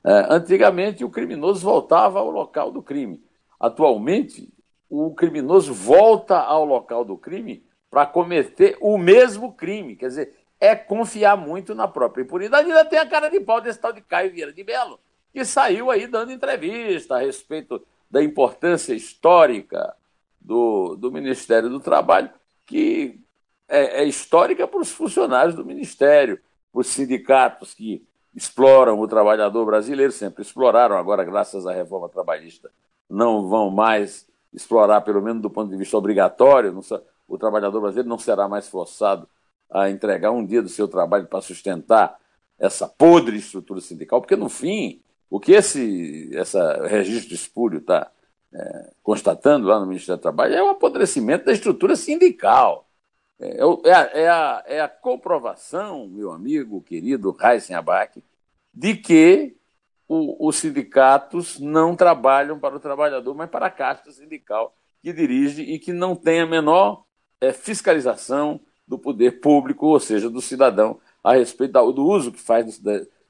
é, 0.05 0.27
antigamente 0.31 1.05
o 1.05 1.11
criminoso 1.11 1.61
voltava 1.61 2.21
ao 2.21 2.31
local 2.31 2.71
do 2.71 2.83
crime. 2.83 3.23
Atualmente, 3.59 4.49
o 4.89 5.13
criminoso 5.15 5.75
volta 5.75 6.39
ao 6.39 6.65
local 6.65 7.05
do 7.05 7.17
crime 7.17 7.65
para 7.91 8.07
cometer 8.07 8.77
o 8.81 8.97
mesmo 8.97 9.53
crime. 9.53 9.97
Quer 9.97 10.09
dizer, 10.09 10.35
é 10.61 10.75
confiar 10.75 11.37
muito 11.37 11.75
na 11.75 11.89
própria 11.89 12.23
impunidade. 12.23 12.69
Ainda 12.69 12.85
tem 12.85 12.99
a 12.99 13.07
cara 13.07 13.29
de 13.29 13.41
pau 13.41 13.61
desse 13.61 13.81
tal 13.81 13.93
de 13.93 14.01
Caio 14.01 14.33
Vieira 14.33 14.53
de 14.53 14.63
Belo, 14.63 15.01
que 15.33 15.45
saiu 15.45 15.91
aí 15.91 16.07
dando 16.07 16.33
entrevista 16.33 17.17
a 17.17 17.21
respeito 17.21 17.85
da 18.11 18.23
importância 18.23 18.95
histórica 18.95 19.95
do, 20.41 20.95
do 20.97 21.11
Ministério 21.11 21.69
do 21.69 21.81
Trabalho, 21.81 22.31
que 22.67 23.21
é, 23.69 24.03
é 24.03 24.05
histórica 24.05 24.67
para 24.67 24.81
os 24.81 24.91
funcionários 24.91 25.55
do 25.55 25.65
Ministério, 25.65 26.41
para 26.73 26.81
os 26.81 26.89
sindicatos 26.89 27.73
que 27.73 28.07
exploram 28.35 29.01
o 29.01 29.09
trabalhador 29.09 29.65
brasileiro, 29.65 30.13
sempre 30.13 30.43
exploraram, 30.43 30.97
agora, 30.97 31.25
graças 31.25 31.67
à 31.67 31.73
reforma 31.73 32.09
trabalhista, 32.09 32.71
não 33.09 33.49
vão 33.49 33.71
mais 33.71 34.27
explorar, 34.53 35.01
pelo 35.01 35.23
menos 35.23 35.41
do 35.41 35.49
ponto 35.49 35.71
de 35.71 35.77
vista 35.77 35.97
obrigatório, 35.97 36.79
o 37.27 37.39
trabalhador 37.39 37.81
brasileiro 37.81 38.09
não 38.09 38.19
será 38.19 38.49
mais 38.49 38.69
forçado 38.69 39.29
a 39.71 39.91
entregar 39.91 40.31
um 40.31 40.45
dia 40.45 40.63
do 40.63 40.69
seu 40.69 40.87
trabalho 40.87 41.27
para 41.27 41.41
sustentar 41.41 42.19
essa 42.59 42.87
podre 42.89 43.37
estrutura 43.37 43.81
sindical, 43.81 44.21
porque 44.21 44.37
no 44.37 44.49
fim, 44.49 45.01
o 45.29 45.41
que 45.41 45.53
esse 45.53 46.31
essa 46.35 46.87
registro 46.87 47.35
espúrio 47.35 47.79
está 47.79 48.11
é, 48.53 48.91
constatando 49.03 49.67
lá 49.67 49.79
no 49.79 49.87
Ministério 49.87 50.19
do 50.19 50.23
Trabalho 50.23 50.55
é 50.55 50.63
o 50.63 50.69
apodrecimento 50.69 51.45
da 51.45 51.53
estrutura 51.53 51.97
sindical. 51.97 52.89
É, 53.39 53.59
é, 53.85 53.93
a, 53.93 54.01
é, 54.15 54.29
a, 54.29 54.65
é 54.67 54.81
a 54.81 54.89
comprovação, 54.89 56.07
meu 56.09 56.33
amigo 56.33 56.81
querido 56.81 57.37
Heisen 57.41 57.77
Abac, 57.77 58.23
de 58.73 58.97
que 58.97 59.57
o, 60.09 60.49
os 60.49 60.57
sindicatos 60.57 61.59
não 61.59 61.95
trabalham 61.95 62.59
para 62.59 62.77
o 62.77 62.81
trabalhador, 62.81 63.35
mas 63.35 63.51
para 63.51 63.67
a 63.67 63.71
casta 63.71 64.11
sindical 64.11 64.75
que 65.03 65.13
dirige 65.13 65.63
e 65.63 65.79
que 65.79 65.93
não 65.93 66.17
tem 66.17 66.41
a 66.41 66.47
menor 66.47 67.05
é, 67.41 67.53
fiscalização 67.53 68.61
do 68.87 68.99
poder 68.99 69.41
público, 69.41 69.87
ou 69.87 70.01
seja, 70.01 70.31
do 70.31 70.41
cidadão, 70.41 71.01
a 71.23 71.35
respeito 71.35 71.73
do 71.93 72.07
uso 72.07 72.33
que 72.33 72.41
faz 72.41 72.81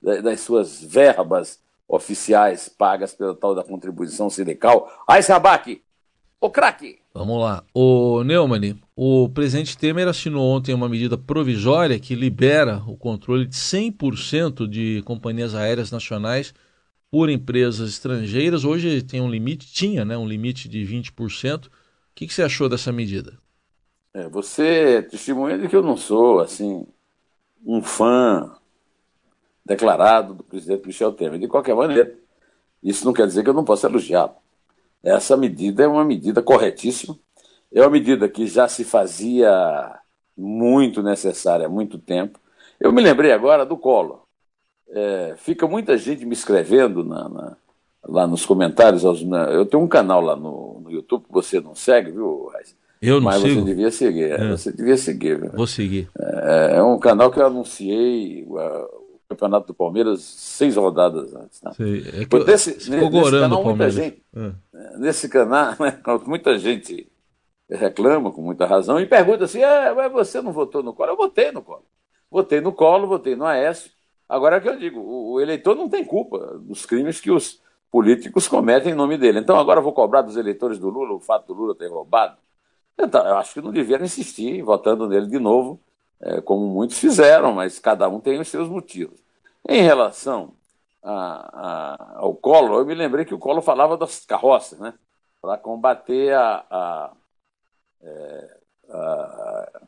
das 0.02 0.40
suas 0.40 0.82
verbas 0.82 1.61
oficiais 1.88 2.69
pagas 2.69 3.14
pela 3.14 3.35
tal 3.35 3.55
da 3.55 3.62
contribuição 3.62 4.28
sindical. 4.28 4.90
Aí, 5.07 5.23
Sabac, 5.23 5.83
o 6.40 6.50
craque! 6.50 6.99
Vamos 7.14 7.40
lá. 7.40 7.64
O 7.73 8.23
Neumann, 8.23 8.78
o 8.95 9.28
presidente 9.31 9.78
Temer 9.78 10.07
assinou 10.07 10.45
ontem 10.45 10.75
uma 10.75 10.88
medida 10.88 11.16
provisória 11.16 11.99
que 11.99 12.14
libera 12.14 12.83
o 12.87 12.97
controle 12.97 13.47
de 13.47 13.57
100% 13.57 14.69
de 14.69 15.02
companhias 15.02 15.55
aéreas 15.55 15.90
nacionais 15.90 16.52
por 17.11 17.31
empresas 17.31 17.88
estrangeiras. 17.88 18.64
Hoje 18.64 19.02
tem 19.02 19.23
um 19.23 19.31
limite, 19.31 19.73
tinha 19.73 20.05
né, 20.05 20.16
um 20.16 20.28
limite 20.28 20.69
de 20.69 20.85
20%. 20.85 21.66
O 21.66 21.71
que, 22.14 22.26
que 22.26 22.35
você 22.35 22.43
achou 22.43 22.69
dessa 22.69 22.93
medida? 22.93 23.38
É, 24.12 24.28
você 24.28 24.99
é 24.99 25.02
testemunha 25.02 25.59
de 25.59 25.69
que 25.69 25.76
eu 25.76 25.83
não 25.83 25.97
sou, 25.97 26.40
assim, 26.40 26.87
um 27.64 27.83
fã 27.83 28.57
declarado 29.66 30.32
do 30.32 30.44
presidente 30.44 30.87
Michel 30.87 31.12
Temer. 31.12 31.38
De 31.38 31.49
qualquer 31.49 31.75
maneira, 31.75 32.14
isso 32.82 33.04
não 33.04 33.12
quer 33.12 33.26
dizer 33.26 33.42
que 33.42 33.50
eu 33.50 33.54
não 33.54 33.64
possa 33.64 33.88
elogiá-lo. 33.88 34.35
Essa 35.02 35.37
medida 35.37 35.82
é 35.82 35.88
uma 35.88 36.04
medida 36.04 36.40
corretíssima, 36.40 37.18
é 37.73 37.80
uma 37.80 37.90
medida 37.90 38.28
que 38.28 38.46
já 38.46 38.68
se 38.68 38.85
fazia 38.85 39.99
muito 40.37 41.02
necessária 41.02 41.66
há 41.66 41.68
muito 41.68 41.99
tempo. 41.99 42.38
Eu 42.78 42.92
me 42.92 43.02
lembrei 43.02 43.32
agora 43.32 43.66
do 43.66 43.76
Collor. 43.76 44.23
É, 44.88 45.35
fica 45.37 45.66
muita 45.66 45.99
gente 45.99 46.25
me 46.25 46.32
escrevendo 46.32 47.04
na, 47.04 47.28
na, 47.28 47.56
lá 48.04 48.26
nos 48.26 48.46
comentários. 48.46 49.02
Na, 49.25 49.50
eu 49.50 49.66
tenho 49.66 49.82
um 49.82 49.88
canal 49.88 50.20
lá 50.20 50.37
no, 50.37 50.80
no 50.80 50.90
YouTube 50.90 51.25
que 51.26 51.32
você 51.32 51.61
não 51.61 51.75
segue, 51.75 52.12
viu, 52.12 52.49
Raiz? 52.52 52.76
Eu 53.00 53.16
não 53.16 53.25
Mas 53.25 53.42
sigo. 53.42 53.61
você 53.61 53.64
devia 53.64 53.90
seguir. 53.90 54.30
É. 54.30 54.49
Você 54.50 54.73
devia 54.73 54.96
seguir. 54.96 55.40
Viu? 55.40 55.52
Vou 55.52 55.66
seguir. 55.66 56.08
É, 56.18 56.76
é, 56.76 56.82
um 56.82 56.99
canal 56.99 57.30
que 57.30 57.38
eu 57.38 57.46
anunciei 57.46 58.44
uh, 58.44 59.06
Campeonato 59.28 59.68
do 59.68 59.75
Palmeiras 59.75 60.23
seis 60.23 60.76
rodadas 60.76 61.35
antes. 61.35 61.61
Né? 61.62 61.73
Sei. 61.75 61.99
É 62.23 62.25
que 62.25 62.45
nesse, 62.45 62.90
nesse 62.90 63.30
canal, 63.30 63.64
muita 63.64 63.90
gente, 63.90 64.23
é. 64.35 64.99
Nesse 64.99 65.28
canal, 65.28 65.75
né, 65.80 66.00
muita 66.26 66.59
gente 66.59 67.12
reclama 67.68 68.30
com 68.30 68.40
muita 68.40 68.66
razão 68.66 69.00
e 69.00 69.06
pergunta 69.06 69.45
assim: 69.45 69.62
é, 69.62 69.92
mas 69.92 70.12
você 70.12 70.40
não 70.40 70.52
votou 70.52 70.83
no 70.83 70.92
colo? 70.92 71.12
Eu 71.12 71.16
votei 71.16 71.50
no 71.50 71.62
colo. 71.62 71.85
Votei 72.30 72.61
no 72.61 72.73
colo, 72.73 73.06
votei 73.06 73.35
no 73.35 73.45
Aécio. 73.45 73.90
Agora 74.28 74.56
é 74.56 74.61
que 74.61 74.68
eu 74.68 74.78
digo: 74.78 75.00
o, 75.00 75.33
o 75.33 75.40
eleitor 75.40 75.75
não 75.75 75.88
tem 75.88 76.04
culpa 76.04 76.59
dos 76.59 76.87
crimes 76.87 77.21
que 77.21 77.30
os 77.30 77.61
políticos 77.90 78.47
cometem 78.49 78.92
em 78.92 78.97
nome 78.97 79.16
dele. 79.18 79.40
Então 79.40 79.59
agora 79.59 79.80
eu 79.80 79.85
vou 79.85 79.92
cobrar 79.92 80.23
dos 80.23 80.37
eleitores 80.37 80.78
do 80.78 80.88
Lula 80.88 81.14
o 81.14 81.21
fato 81.21 81.49
do 81.49 81.54
Lula 81.54 81.75
ter 81.75 81.88
roubado 81.88 82.37
então, 82.99 83.26
eu 83.26 83.37
acho 83.37 83.52
que 83.52 83.61
não 83.61 83.71
deveria 83.71 84.04
insistir 84.04 84.62
votando 84.62 85.09
nele 85.09 85.26
de 85.26 85.38
novo, 85.38 85.80
é, 86.20 86.40
como 86.40 86.66
muitos 86.66 86.99
fizeram, 86.99 87.52
mas 87.52 87.78
cada 87.78 88.08
um 88.08 88.20
tem 88.20 88.40
os 88.40 88.49
seus 88.49 88.68
motivos. 88.68 89.18
Em 89.68 89.82
relação 89.82 90.52
a, 91.02 91.12
a, 91.12 92.18
ao 92.18 92.35
Collor, 92.35 92.80
eu 92.80 92.87
me 92.87 92.94
lembrei 92.94 93.25
que 93.25 93.35
o 93.35 93.38
Collor 93.38 93.62
falava 93.62 93.96
das 93.96 94.25
carroças, 94.25 94.78
né? 94.78 94.94
Para 95.40 95.58
combater 95.58 96.32
a, 96.35 96.64
a, 96.70 97.12
é, 98.02 98.56
a, 98.90 99.80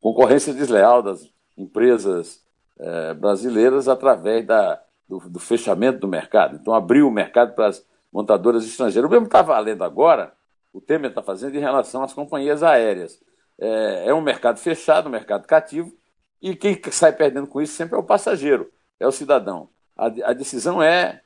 concorrência 0.00 0.54
desleal 0.54 1.02
das 1.02 1.28
empresas 1.56 2.42
é, 2.78 3.14
brasileiras 3.14 3.88
através 3.88 4.46
da, 4.46 4.80
do, 5.08 5.18
do, 5.18 5.38
fechamento 5.38 5.98
do 5.98 6.08
mercado. 6.08 6.56
Então, 6.56 6.74
abriu 6.74 7.06
o 7.08 7.12
mercado 7.12 7.54
para 7.54 7.66
as 7.66 7.84
montadoras 8.12 8.64
estrangeiras. 8.64 9.08
O 9.08 9.12
mesmo 9.12 9.26
estava 9.26 9.58
lendo 9.58 9.84
agora 9.84 10.32
o 10.72 10.80
Temer 10.80 11.10
está 11.10 11.22
fazendo 11.22 11.56
em 11.56 11.60
relação 11.60 12.02
às 12.02 12.12
companhias 12.12 12.62
aéreas. 12.62 13.20
É, 13.60 14.08
é 14.08 14.14
um 14.14 14.20
mercado 14.20 14.58
fechado, 14.58 15.08
um 15.08 15.12
mercado 15.12 15.46
cativo, 15.46 15.92
e 16.40 16.54
quem 16.54 16.80
sai 16.90 17.12
perdendo 17.12 17.46
com 17.46 17.60
isso 17.60 17.74
sempre 17.74 17.96
é 17.96 17.98
o 17.98 18.04
passageiro, 18.04 18.70
é 18.98 19.06
o 19.06 19.12
cidadão. 19.12 19.68
A, 19.96 20.06
a 20.06 20.32
decisão 20.32 20.82
é 20.82 21.20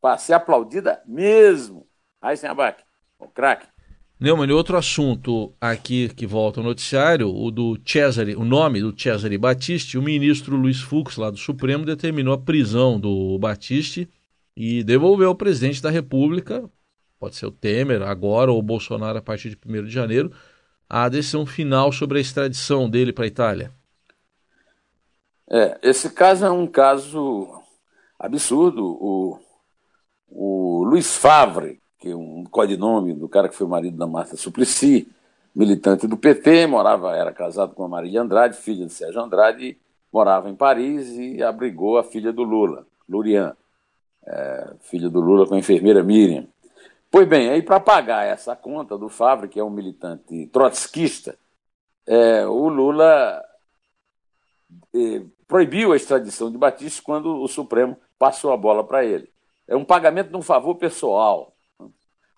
para 0.00 0.18
ser 0.18 0.34
aplaudida 0.34 1.00
mesmo. 1.06 1.86
Abaque, 2.20 2.82
o 3.18 3.28
craque. 3.28 3.68
Neumann, 4.18 4.50
outro 4.50 4.76
assunto 4.76 5.54
aqui 5.60 6.08
que 6.08 6.26
volta 6.26 6.58
ao 6.58 6.64
noticiário, 6.64 7.28
o 7.28 7.50
do 7.50 7.78
Cesare, 7.86 8.34
o 8.34 8.44
nome 8.44 8.80
do 8.80 8.98
Cesare 8.98 9.38
Battisti, 9.38 9.96
o 9.96 10.02
ministro 10.02 10.56
Luiz 10.56 10.80
Fux, 10.80 11.16
lá 11.16 11.30
do 11.30 11.36
Supremo, 11.36 11.84
determinou 11.84 12.34
a 12.34 12.38
prisão 12.38 12.98
do 12.98 13.38
Battisti 13.38 14.08
e 14.56 14.82
devolveu 14.82 15.28
ao 15.28 15.34
presidente 15.34 15.82
da 15.82 15.90
República 15.90 16.68
pode 17.18 17.36
ser 17.36 17.46
o 17.46 17.50
Temer 17.50 18.02
agora 18.02 18.50
ou 18.52 18.58
o 18.58 18.62
Bolsonaro 18.62 19.18
a 19.18 19.22
partir 19.22 19.50
de 19.50 19.58
1 19.64 19.84
de 19.84 19.90
janeiro, 19.90 20.32
a 20.88 21.08
decisão 21.08 21.44
final 21.44 21.92
sobre 21.92 22.18
a 22.18 22.20
extradição 22.20 22.88
dele 22.88 23.12
para 23.12 23.24
a 23.24 23.28
Itália? 23.28 23.72
É, 25.48 25.78
esse 25.82 26.10
caso 26.10 26.44
é 26.44 26.50
um 26.50 26.66
caso 26.66 27.62
absurdo. 28.18 28.84
O, 28.84 29.38
o 30.28 30.84
Luiz 30.84 31.16
Favre, 31.16 31.80
que 31.98 32.10
é 32.10 32.16
um 32.16 32.44
codinome 32.44 33.14
do 33.14 33.28
cara 33.28 33.48
que 33.48 33.54
foi 33.54 33.66
marido 33.66 33.96
da 33.96 34.06
Marta 34.06 34.36
Suplicy, 34.36 35.08
militante 35.54 36.06
do 36.06 36.16
PT, 36.16 36.66
morava, 36.66 37.16
era 37.16 37.32
casado 37.32 37.74
com 37.74 37.84
a 37.84 37.88
Maria 37.88 38.20
Andrade, 38.20 38.56
filha 38.56 38.86
de 38.86 38.92
Sérgio 38.92 39.22
Andrade, 39.22 39.78
morava 40.12 40.50
em 40.50 40.54
Paris 40.54 41.08
e 41.16 41.42
abrigou 41.42 41.96
a 41.96 42.04
filha 42.04 42.32
do 42.32 42.42
Lula, 42.42 42.86
Lurian, 43.08 43.56
é, 44.26 44.74
filha 44.80 45.08
do 45.08 45.20
Lula 45.20 45.46
com 45.46 45.54
a 45.54 45.58
enfermeira 45.58 46.02
Miriam. 46.02 46.46
Pois 47.16 47.26
bem, 47.26 47.48
aí 47.48 47.62
para 47.62 47.80
pagar 47.80 48.26
essa 48.26 48.54
conta 48.54 48.98
do 48.98 49.08
Favre, 49.08 49.48
que 49.48 49.58
é 49.58 49.64
um 49.64 49.70
militante 49.70 50.48
trotskista, 50.48 51.34
é, 52.06 52.46
o 52.46 52.68
Lula 52.68 53.42
é, 54.94 55.22
proibiu 55.48 55.92
a 55.92 55.96
extradição 55.96 56.52
de 56.52 56.58
Batista 56.58 57.00
quando 57.02 57.40
o 57.40 57.48
Supremo 57.48 57.96
passou 58.18 58.52
a 58.52 58.56
bola 58.58 58.84
para 58.84 59.02
ele. 59.02 59.32
É 59.66 59.74
um 59.74 59.82
pagamento 59.82 60.28
de 60.28 60.36
um 60.36 60.42
favor 60.42 60.74
pessoal. 60.74 61.56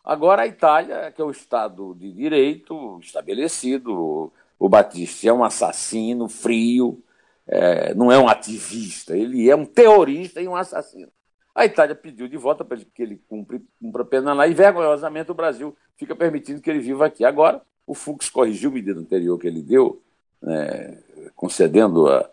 Agora 0.05 0.43
a 0.43 0.47
Itália, 0.47 1.11
que 1.11 1.21
é 1.21 1.25
o 1.25 1.33
Estado 1.33 1.97
de 1.97 2.13
direito 2.13 3.01
estabelecido, 3.03 4.33
o 4.61 4.69
Batista 4.69 5.29
é 5.29 5.33
um 5.33 5.43
assassino 5.43 6.29
frio, 6.29 7.03
é, 7.49 7.95
não 7.95 8.13
é 8.13 8.19
um 8.19 8.29
ativista, 8.29 9.17
ele 9.17 9.51
é 9.51 9.57
um 9.57 9.67
terrorista 9.67 10.41
e 10.41 10.47
um 10.47 10.55
assassino. 10.55 11.11
A 11.59 11.65
Itália 11.65 11.93
pediu 11.93 12.29
de 12.29 12.37
volta 12.37 12.65
para 12.65 12.77
que 12.79 13.03
ele 13.03 13.21
cumpra, 13.29 13.61
a 14.01 14.05
pena 14.05 14.33
lá 14.33 14.47
e, 14.47 14.55
vergonhosamente, 14.55 15.33
o 15.33 15.35
Brasil 15.35 15.77
fica 15.97 16.15
permitindo 16.15 16.61
que 16.61 16.71
ele 16.71 16.79
viva 16.79 17.05
aqui. 17.05 17.25
Agora, 17.25 17.61
o 17.85 17.95
Fux 17.95 18.31
corrigiu 18.31 18.71
a 18.71 18.75
medida 18.75 19.01
anterior 19.01 19.37
que 19.37 19.49
ele 19.49 19.61
deu, 19.61 20.01
né, 20.41 21.03
concedendo 21.35 22.07
a, 22.07 22.31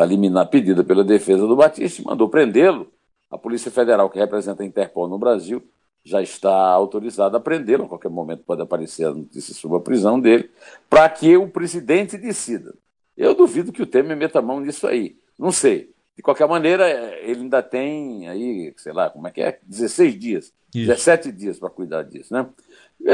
a 0.00 0.04
liminar 0.04 0.50
pedida 0.50 0.82
pela 0.82 1.04
defesa 1.04 1.46
do 1.46 1.54
Batista, 1.54 2.02
mandou 2.04 2.28
prendê-lo. 2.28 2.90
A 3.30 3.38
Polícia 3.38 3.70
Federal, 3.70 4.10
que 4.10 4.18
representa 4.18 4.64
a 4.64 4.66
Interpol 4.66 5.06
no 5.06 5.20
Brasil, 5.20 5.62
já 6.02 6.20
está 6.20 6.52
autorizada 6.52 7.36
a 7.36 7.40
prendê-lo. 7.40 7.84
A 7.84 7.88
qualquer 7.88 8.10
momento 8.10 8.42
pode 8.42 8.60
aparecer 8.60 9.06
a 9.06 9.14
notícia 9.14 9.54
sobre 9.54 9.76
a 9.76 9.80
prisão 9.80 10.18
dele, 10.18 10.50
para 10.90 11.08
que 11.08 11.36
o 11.36 11.48
presidente 11.48 12.18
decida. 12.18 12.74
Eu 13.16 13.36
duvido 13.36 13.70
que 13.70 13.82
o 13.82 13.86
Temer 13.86 14.16
meta 14.16 14.40
a 14.40 14.42
mão 14.42 14.58
nisso 14.58 14.84
aí. 14.88 15.16
Não 15.38 15.52
sei. 15.52 15.94
De 16.18 16.22
qualquer 16.22 16.48
maneira, 16.48 16.90
ele 17.20 17.42
ainda 17.42 17.62
tem 17.62 18.28
aí, 18.28 18.74
sei 18.76 18.92
lá, 18.92 19.08
como 19.08 19.28
é 19.28 19.30
que 19.30 19.40
é? 19.40 19.60
16 19.62 20.18
dias, 20.18 20.52
isso. 20.74 20.88
17 20.88 21.30
dias 21.30 21.60
para 21.60 21.70
cuidar 21.70 22.02
disso, 22.02 22.34
né? 22.34 22.44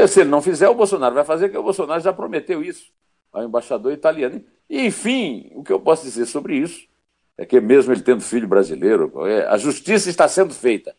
Se 0.07 0.21
ele 0.21 0.31
não 0.31 0.41
fizer, 0.41 0.67
o 0.67 0.73
Bolsonaro 0.73 1.13
vai 1.13 1.23
fazer, 1.23 1.45
porque 1.45 1.59
o 1.59 1.63
Bolsonaro 1.63 2.01
já 2.01 2.11
prometeu 2.11 2.63
isso 2.63 2.91
ao 3.31 3.43
embaixador 3.43 3.93
italiano. 3.93 4.43
E, 4.67 4.87
enfim, 4.87 5.51
o 5.53 5.63
que 5.63 5.71
eu 5.71 5.79
posso 5.79 6.03
dizer 6.03 6.25
sobre 6.25 6.57
isso 6.57 6.87
é 7.37 7.45
que, 7.45 7.61
mesmo 7.61 7.93
ele 7.93 8.01
tendo 8.01 8.21
filho 8.21 8.47
brasileiro, 8.47 9.13
é, 9.27 9.45
a 9.45 9.55
justiça 9.55 10.09
está 10.09 10.27
sendo 10.27 10.55
feita. 10.55 10.95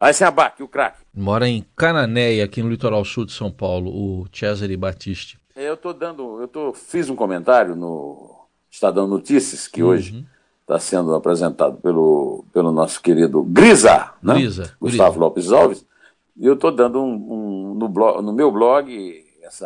Aí 0.00 0.14
se 0.14 0.24
abaque, 0.24 0.62
o 0.62 0.68
craque. 0.68 1.04
Mora 1.12 1.46
em 1.46 1.62
Cananéia, 1.76 2.46
aqui 2.46 2.62
no 2.62 2.70
litoral 2.70 3.04
sul 3.04 3.26
de 3.26 3.32
São 3.32 3.52
Paulo, 3.52 3.90
o 3.90 4.26
Cesare 4.32 4.78
Battisti. 4.78 5.38
Eu 5.54 5.76
tô 5.76 5.92
dando, 5.92 6.40
eu 6.40 6.48
tô, 6.48 6.72
fiz 6.72 7.10
um 7.10 7.14
comentário 7.14 7.76
no 7.76 8.46
Estadão 8.70 9.06
Notícias, 9.06 9.68
que 9.68 9.82
uhum. 9.82 9.90
hoje 9.90 10.26
está 10.64 10.78
sendo 10.78 11.14
apresentado 11.14 11.76
pelo, 11.76 12.44
pelo 12.52 12.72
nosso 12.72 13.00
querido 13.00 13.42
Grisa, 13.42 14.12
né? 14.22 14.34
Grisa 14.34 14.74
Gustavo 14.80 15.10
Grisa. 15.10 15.20
Lopes 15.20 15.52
Alves, 15.52 15.86
e 16.36 16.46
eu 16.46 16.54
estou 16.54 16.72
dando 16.72 17.00
um, 17.00 17.12
um, 17.12 17.74
no, 17.74 17.88
blog, 17.88 18.22
no 18.22 18.32
meu 18.32 18.50
blog 18.50 18.90
esse 19.42 19.64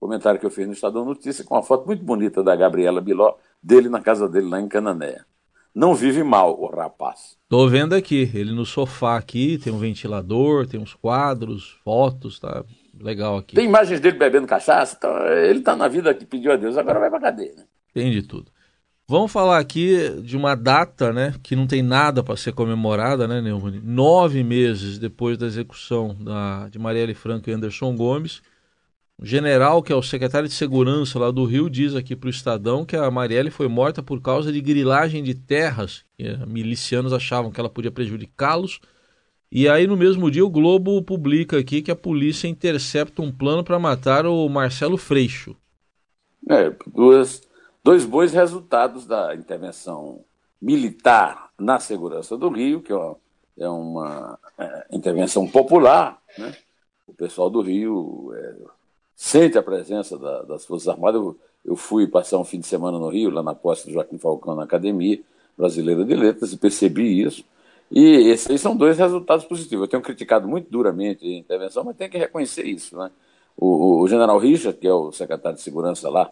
comentário 0.00 0.40
que 0.40 0.46
eu 0.46 0.50
fiz 0.50 0.66
no 0.66 0.72
Estadão 0.72 1.04
Notícias 1.04 1.46
com 1.46 1.54
uma 1.54 1.62
foto 1.62 1.86
muito 1.86 2.02
bonita 2.02 2.42
da 2.42 2.56
Gabriela 2.56 3.00
Biló, 3.00 3.34
dele 3.62 3.88
na 3.88 4.00
casa 4.00 4.28
dele 4.28 4.48
lá 4.48 4.60
em 4.60 4.68
Cananéia. 4.68 5.24
Não 5.74 5.94
vive 5.94 6.24
mal 6.24 6.58
o 6.60 6.66
rapaz. 6.66 7.36
Tô 7.48 7.68
vendo 7.68 7.94
aqui, 7.94 8.30
ele 8.34 8.52
no 8.52 8.64
sofá 8.64 9.16
aqui, 9.16 9.58
tem 9.58 9.72
um 9.72 9.78
ventilador, 9.78 10.66
tem 10.66 10.80
uns 10.80 10.94
quadros, 10.94 11.78
fotos, 11.84 12.40
tá 12.40 12.64
legal 12.98 13.36
aqui. 13.36 13.54
Tem 13.54 13.66
imagens 13.66 14.00
dele 14.00 14.18
bebendo 14.18 14.46
cachaça, 14.46 14.96
então 14.98 15.26
ele 15.26 15.60
tá 15.60 15.76
na 15.76 15.86
vida 15.86 16.12
que 16.14 16.24
pediu 16.24 16.52
a 16.52 16.56
Deus, 16.56 16.76
agora 16.76 16.98
vai 16.98 17.10
pra 17.10 17.20
cadeia, 17.20 17.54
né? 17.54 17.64
Tem 17.92 18.10
de 18.10 18.22
tudo. 18.22 18.50
Vamos 19.10 19.32
falar 19.32 19.58
aqui 19.58 20.20
de 20.20 20.36
uma 20.36 20.54
data, 20.54 21.14
né, 21.14 21.34
que 21.42 21.56
não 21.56 21.66
tem 21.66 21.82
nada 21.82 22.22
para 22.22 22.36
ser 22.36 22.52
comemorada, 22.52 23.26
né, 23.26 23.40
Neumann? 23.40 23.80
Nove 23.82 24.44
meses 24.44 24.98
depois 24.98 25.38
da 25.38 25.46
execução 25.46 26.14
da, 26.14 26.68
de 26.68 26.78
Marielle 26.78 27.14
Franco 27.14 27.48
e 27.48 27.52
Anderson 27.54 27.96
Gomes, 27.96 28.42
o 29.20 29.24
general, 29.24 29.82
que 29.82 29.92
é 29.92 29.96
o 29.96 30.02
secretário 30.02 30.46
de 30.46 30.54
segurança 30.54 31.18
lá 31.18 31.30
do 31.30 31.44
Rio, 31.44 31.70
diz 31.70 31.96
aqui 31.96 32.14
para 32.14 32.26
o 32.26 32.30
Estadão 32.30 32.84
que 32.84 32.94
a 32.94 33.10
Marielle 33.10 33.50
foi 33.50 33.66
morta 33.66 34.02
por 34.02 34.20
causa 34.20 34.52
de 34.52 34.60
grilagem 34.60 35.24
de 35.24 35.34
terras. 35.34 36.04
Que 36.16 36.36
milicianos 36.46 37.12
achavam 37.12 37.50
que 37.50 37.58
ela 37.58 37.68
podia 37.68 37.90
prejudicá-los. 37.90 38.78
E 39.50 39.68
aí, 39.68 39.88
no 39.88 39.96
mesmo 39.96 40.30
dia, 40.30 40.44
o 40.44 40.50
Globo 40.50 41.02
publica 41.02 41.58
aqui 41.58 41.82
que 41.82 41.90
a 41.90 41.96
polícia 41.96 42.46
intercepta 42.46 43.20
um 43.20 43.32
plano 43.32 43.64
para 43.64 43.78
matar 43.78 44.24
o 44.24 44.48
Marcelo 44.48 44.96
Freixo. 44.96 45.56
É, 46.48 46.72
duas 46.86 47.47
dois 47.82 48.04
bons 48.04 48.32
resultados 48.32 49.06
da 49.06 49.34
intervenção 49.34 50.24
militar 50.60 51.50
na 51.58 51.78
segurança 51.78 52.36
do 52.36 52.48
Rio, 52.48 52.82
que 52.82 52.92
é 53.58 53.68
uma 53.68 54.38
é, 54.58 54.86
intervenção 54.92 55.46
popular. 55.46 56.20
Né? 56.36 56.54
O 57.06 57.12
pessoal 57.12 57.48
do 57.50 57.60
Rio 57.60 58.32
é, 58.34 58.54
sente 59.16 59.58
a 59.58 59.62
presença 59.62 60.18
da, 60.18 60.42
das 60.42 60.64
Forças 60.64 60.88
Armadas. 60.88 61.20
Eu, 61.20 61.38
eu, 61.64 61.76
fui 61.76 62.06
passar 62.06 62.38
um 62.38 62.44
fim 62.44 62.60
de 62.60 62.66
semana 62.66 62.98
no 62.98 63.08
Rio, 63.08 63.30
lá 63.30 63.42
na 63.42 63.54
posse 63.54 63.86
do 63.86 63.92
Joaquim 63.92 64.18
Falcão, 64.18 64.54
na 64.54 64.64
Academia 64.64 65.20
Brasileira 65.56 66.04
de 66.04 66.14
Letras, 66.14 66.52
e 66.52 66.56
percebi 66.56 67.22
isso. 67.22 67.44
E 67.90 68.28
esses 68.28 68.60
são 68.60 68.76
dois 68.76 68.98
resultados 68.98 69.44
positivos. 69.44 69.84
Eu 69.84 69.88
tenho 69.88 70.02
criticado 70.02 70.46
muito 70.46 70.70
duramente 70.70 71.24
a 71.26 71.38
intervenção, 71.38 71.84
mas 71.84 71.96
tem 71.96 72.08
que 72.08 72.18
reconhecer 72.18 72.64
isso. 72.64 72.96
Né? 72.96 73.10
O, 73.56 73.66
o, 73.66 74.02
o 74.02 74.08
general 74.08 74.38
Richard, 74.38 74.78
que 74.78 74.86
é 74.86 74.92
o 74.92 75.10
secretário 75.10 75.56
de 75.56 75.62
Segurança 75.64 76.08
lá, 76.08 76.30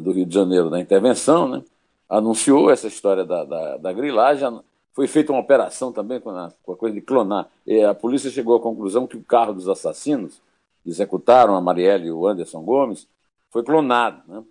do 0.00 0.12
Rio 0.12 0.26
de 0.26 0.34
Janeiro 0.34 0.70
da 0.70 0.80
intervenção, 0.80 1.48
né? 1.48 1.62
anunciou 2.08 2.70
essa 2.70 2.86
história 2.86 3.24
da, 3.24 3.44
da, 3.44 3.76
da 3.76 3.92
grilagem. 3.92 4.60
Foi 4.92 5.06
feita 5.06 5.32
uma 5.32 5.40
operação 5.40 5.92
também 5.92 6.20
com 6.20 6.30
a, 6.30 6.52
com 6.62 6.72
a 6.72 6.76
coisa 6.76 6.94
de 6.94 7.00
clonar. 7.00 7.48
E 7.66 7.82
a 7.82 7.94
polícia 7.94 8.30
chegou 8.30 8.56
à 8.56 8.60
conclusão 8.60 9.06
que 9.06 9.16
o 9.16 9.24
carro 9.24 9.52
dos 9.52 9.68
assassinos 9.68 10.40
que 10.82 10.90
executaram 10.90 11.56
a 11.56 11.60
Marielle 11.60 12.06
e 12.06 12.12
o 12.12 12.26
Anderson 12.26 12.62
Gomes 12.62 13.08
foi 13.50 13.62
clonado. 13.62 14.22
Né? 14.28 14.44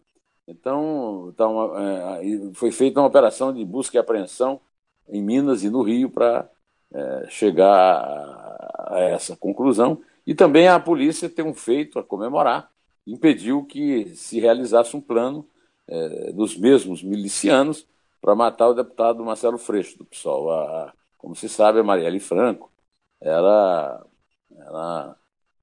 Então, 0.47 1.31
então 1.33 1.77
é, 1.77 2.51
foi 2.53 2.71
feita 2.71 2.99
uma 2.99 3.07
operação 3.07 3.53
de 3.53 3.63
busca 3.63 3.97
e 3.97 3.99
apreensão 3.99 4.59
em 5.07 5.21
Minas 5.21 5.63
e 5.63 5.69
no 5.69 5.81
Rio 5.81 6.09
para 6.09 6.49
é, 6.93 7.25
chegar 7.29 7.73
a, 7.73 8.95
a 8.95 8.99
essa 8.99 9.35
conclusão. 9.35 10.01
E 10.25 10.33
também 10.33 10.67
a 10.67 10.79
polícia 10.79 11.29
tem 11.29 11.45
um 11.45 11.53
feito 11.53 11.99
a 11.99 12.03
comemorar, 12.03 12.69
impediu 13.05 13.65
que 13.65 14.15
se 14.15 14.39
realizasse 14.39 14.95
um 14.95 15.01
plano 15.01 15.47
é, 15.87 16.31
dos 16.31 16.57
mesmos 16.57 17.03
milicianos 17.03 17.85
para 18.21 18.35
matar 18.35 18.69
o 18.69 18.73
deputado 18.73 19.23
Marcelo 19.23 19.57
Freixo, 19.57 19.97
do 19.97 20.05
PSOL. 20.05 20.51
A, 20.51 20.85
a, 20.85 20.93
como 21.17 21.35
se 21.35 21.49
sabe, 21.49 21.79
a 21.79 21.83
Marielle 21.83 22.19
Franco 22.19 22.71
era, 23.19 24.05
era 24.55 25.15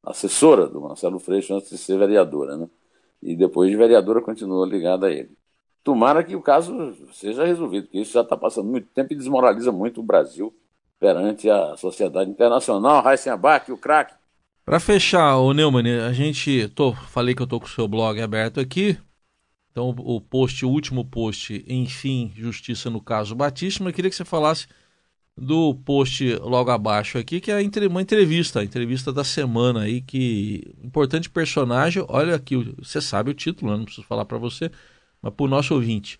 assessora 0.02 0.66
do 0.66 0.80
Marcelo 0.80 1.18
Freixo 1.18 1.54
antes 1.54 1.70
de 1.70 1.78
ser 1.78 1.98
vereadora, 1.98 2.56
né? 2.56 2.68
E 3.22 3.36
depois 3.36 3.70
de 3.70 3.76
vereadora 3.76 4.22
continua 4.22 4.66
ligada 4.66 5.06
a 5.06 5.10
ele. 5.10 5.36
Tomara 5.82 6.22
que 6.22 6.36
o 6.36 6.42
caso 6.42 6.94
seja 7.12 7.44
resolvido, 7.44 7.84
porque 7.84 7.98
isso 8.00 8.12
já 8.12 8.20
está 8.20 8.36
passando 8.36 8.68
muito 8.68 8.88
tempo 8.88 9.12
e 9.12 9.16
desmoraliza 9.16 9.72
muito 9.72 10.00
o 10.00 10.04
Brasil 10.04 10.54
perante 10.98 11.48
a 11.48 11.76
sociedade 11.76 12.30
internacional. 12.30 13.02
Abac, 13.32 13.72
o 13.72 13.78
craque, 13.78 14.14
para 14.64 14.80
fechar, 14.80 15.36
o 15.38 15.52
Neumann, 15.52 16.00
a 16.00 16.12
gente 16.12 16.68
tô, 16.74 16.92
falei 16.94 17.34
que 17.34 17.42
eu 17.42 17.46
tô 17.46 17.58
com 17.58 17.66
o 17.66 17.70
seu 17.70 17.88
blog 17.88 18.20
aberto 18.20 18.60
aqui. 18.60 18.98
Então 19.70 19.94
o 19.96 20.20
post, 20.20 20.64
o 20.64 20.68
último 20.68 21.04
post, 21.04 21.64
enfim, 21.68 22.32
justiça 22.34 22.90
no 22.90 23.00
caso 23.00 23.34
Batista, 23.34 23.84
mas 23.84 23.92
eu 23.92 23.94
queria 23.94 24.10
que 24.10 24.16
você 24.16 24.24
falasse 24.24 24.66
do 25.36 25.74
post 25.74 26.34
logo 26.36 26.70
abaixo 26.70 27.16
aqui, 27.18 27.40
que 27.40 27.50
é 27.50 27.56
uma 27.88 28.02
entrevista, 28.02 28.60
a 28.60 28.64
entrevista 28.64 29.12
da 29.12 29.24
semana 29.24 29.82
aí, 29.82 30.02
que 30.02 30.74
importante 30.82 31.30
personagem, 31.30 32.04
olha 32.08 32.34
aqui, 32.34 32.56
você 32.78 33.00
sabe 33.00 33.30
o 33.30 33.34
título, 33.34 33.70
né? 33.72 33.78
não 33.78 33.84
preciso 33.84 34.06
falar 34.06 34.24
para 34.24 34.38
você, 34.38 34.70
mas 35.22 35.32
para 35.32 35.44
o 35.44 35.48
nosso 35.48 35.74
ouvinte. 35.74 36.18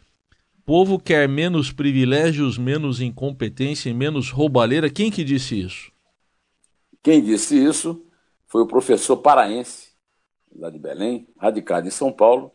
Povo 0.64 0.98
quer 0.98 1.28
menos 1.28 1.72
privilégios, 1.72 2.56
menos 2.56 3.00
incompetência 3.00 3.90
e 3.90 3.94
menos 3.94 4.30
roubalheira. 4.30 4.88
Quem 4.88 5.10
que 5.10 5.24
disse 5.24 5.60
isso? 5.60 5.90
Quem 7.02 7.22
disse 7.22 7.56
isso 7.56 8.00
foi 8.50 8.62
o 8.62 8.66
professor 8.66 9.16
paraense, 9.18 9.92
lá 10.54 10.68
de 10.70 10.78
Belém, 10.78 11.28
radicado 11.38 11.86
em 11.86 11.90
São 11.90 12.12
Paulo, 12.12 12.50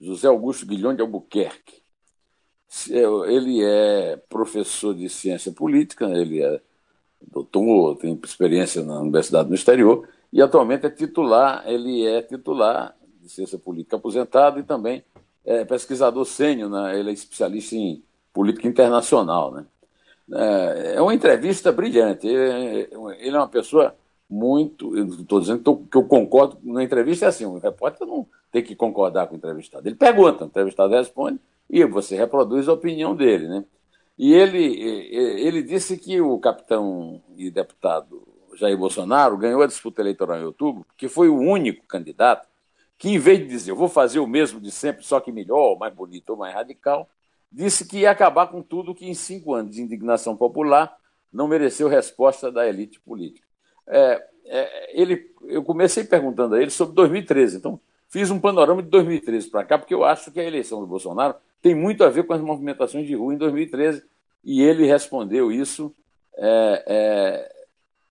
José 0.00 0.26
Augusto 0.26 0.66
Guilhom 0.66 0.92
de 0.92 1.00
Albuquerque. 1.00 1.82
É, 2.90 3.32
ele 3.32 3.64
é 3.64 4.16
professor 4.28 4.92
de 4.92 5.08
ciência 5.08 5.52
política, 5.52 6.06
ele 6.06 6.42
é 6.42 6.60
doutor, 7.22 7.96
tem 7.96 8.18
experiência 8.24 8.82
na 8.82 9.00
universidade 9.00 9.48
no 9.48 9.54
exterior 9.54 10.08
e 10.32 10.42
atualmente 10.42 10.84
é 10.84 10.90
titular, 10.90 11.62
ele 11.66 12.04
é 12.04 12.20
titular 12.22 12.96
de 13.20 13.28
ciência 13.28 13.56
política 13.56 13.96
aposentado 13.96 14.58
e 14.58 14.64
também 14.64 15.04
é 15.44 15.64
pesquisador 15.64 16.24
sênior, 16.24 16.68
né? 16.68 16.98
ele 16.98 17.10
é 17.10 17.12
especialista 17.12 17.76
em 17.76 18.02
política 18.32 18.66
internacional. 18.66 19.52
Né? 19.52 19.64
É, 20.32 20.94
é 20.96 21.00
uma 21.00 21.14
entrevista 21.14 21.70
brilhante, 21.70 22.26
ele 22.26 23.36
é 23.36 23.38
uma 23.38 23.48
pessoa 23.48 23.96
muito. 24.28 24.96
Estou 24.98 25.40
dizendo 25.40 25.86
que 25.90 25.96
eu 25.96 26.04
concordo 26.04 26.58
na 26.62 26.82
entrevista 26.82 27.26
é 27.26 27.28
assim: 27.28 27.44
o 27.44 27.58
repórter 27.58 28.06
não 28.06 28.26
tem 28.50 28.62
que 28.62 28.74
concordar 28.74 29.26
com 29.26 29.34
o 29.34 29.38
entrevistado. 29.38 29.88
Ele 29.88 29.96
pergunta, 29.96 30.44
o 30.44 30.46
entrevistado 30.46 30.94
responde 30.94 31.40
e 31.68 31.84
você 31.84 32.16
reproduz 32.16 32.68
a 32.68 32.72
opinião 32.72 33.14
dele. 33.14 33.48
Né? 33.48 33.64
E 34.18 34.32
ele, 34.32 34.64
ele 34.64 35.62
disse 35.62 35.96
que 35.96 36.20
o 36.20 36.38
capitão 36.38 37.20
e 37.36 37.50
deputado 37.50 38.26
Jair 38.56 38.76
Bolsonaro 38.76 39.36
ganhou 39.36 39.62
a 39.62 39.66
disputa 39.66 40.00
eleitoral 40.00 40.38
em 40.38 40.44
outubro, 40.44 40.84
porque 40.84 41.08
foi 41.08 41.28
o 41.28 41.38
único 41.38 41.86
candidato 41.86 42.48
que, 42.98 43.10
em 43.10 43.18
vez 43.18 43.38
de 43.40 43.46
dizer 43.46 43.70
eu 43.70 43.76
vou 43.76 43.88
fazer 43.88 44.18
o 44.18 44.26
mesmo 44.26 44.58
de 44.58 44.70
sempre, 44.70 45.04
só 45.04 45.20
que 45.20 45.30
melhor, 45.30 45.78
mais 45.78 45.94
bonito 45.94 46.30
ou 46.30 46.36
mais 46.36 46.54
radical, 46.54 47.08
disse 47.52 47.86
que 47.86 47.98
ia 47.98 48.10
acabar 48.10 48.46
com 48.46 48.62
tudo 48.62 48.94
que 48.94 49.06
em 49.06 49.14
cinco 49.14 49.54
anos 49.54 49.74
de 49.74 49.82
indignação 49.82 50.36
popular 50.36 50.96
não 51.32 51.46
mereceu 51.46 51.88
resposta 51.88 52.50
da 52.50 52.66
elite 52.66 52.98
política. 53.00 53.45
É, 53.86 54.26
é, 54.46 55.00
ele, 55.00 55.30
eu 55.44 55.62
comecei 55.62 56.04
perguntando 56.04 56.54
a 56.54 56.62
ele 56.62 56.70
sobre 56.70 56.94
2013. 56.94 57.58
Então, 57.58 57.80
fiz 58.08 58.30
um 58.30 58.38
panorama 58.38 58.82
de 58.82 58.88
2013 58.88 59.50
para 59.50 59.64
cá, 59.64 59.78
porque 59.78 59.94
eu 59.94 60.04
acho 60.04 60.30
que 60.30 60.40
a 60.40 60.44
eleição 60.44 60.80
do 60.80 60.86
Bolsonaro 60.86 61.34
tem 61.60 61.74
muito 61.74 62.04
a 62.04 62.08
ver 62.08 62.24
com 62.24 62.32
as 62.32 62.40
movimentações 62.40 63.06
de 63.06 63.14
rua 63.14 63.34
em 63.34 63.38
2013, 63.38 64.02
e 64.44 64.62
ele 64.62 64.86
respondeu 64.86 65.50
isso 65.50 65.94
é, 66.36 66.84
é, 66.86 67.52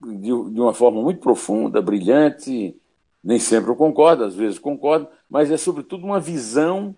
de, 0.01 0.27
de, 0.27 0.61
uma 0.61 0.73
forma 0.73 1.01
muito 1.01 1.21
profunda, 1.21 1.81
brilhante. 1.81 2.75
Nem 3.23 3.39
sempre 3.39 3.71
eu 3.71 3.75
concordo, 3.75 4.23
às 4.23 4.35
vezes 4.35 4.59
concordo, 4.59 5.07
mas 5.29 5.49
é 5.49 5.57
sobretudo 5.57 6.05
uma 6.05 6.19
visão 6.19 6.95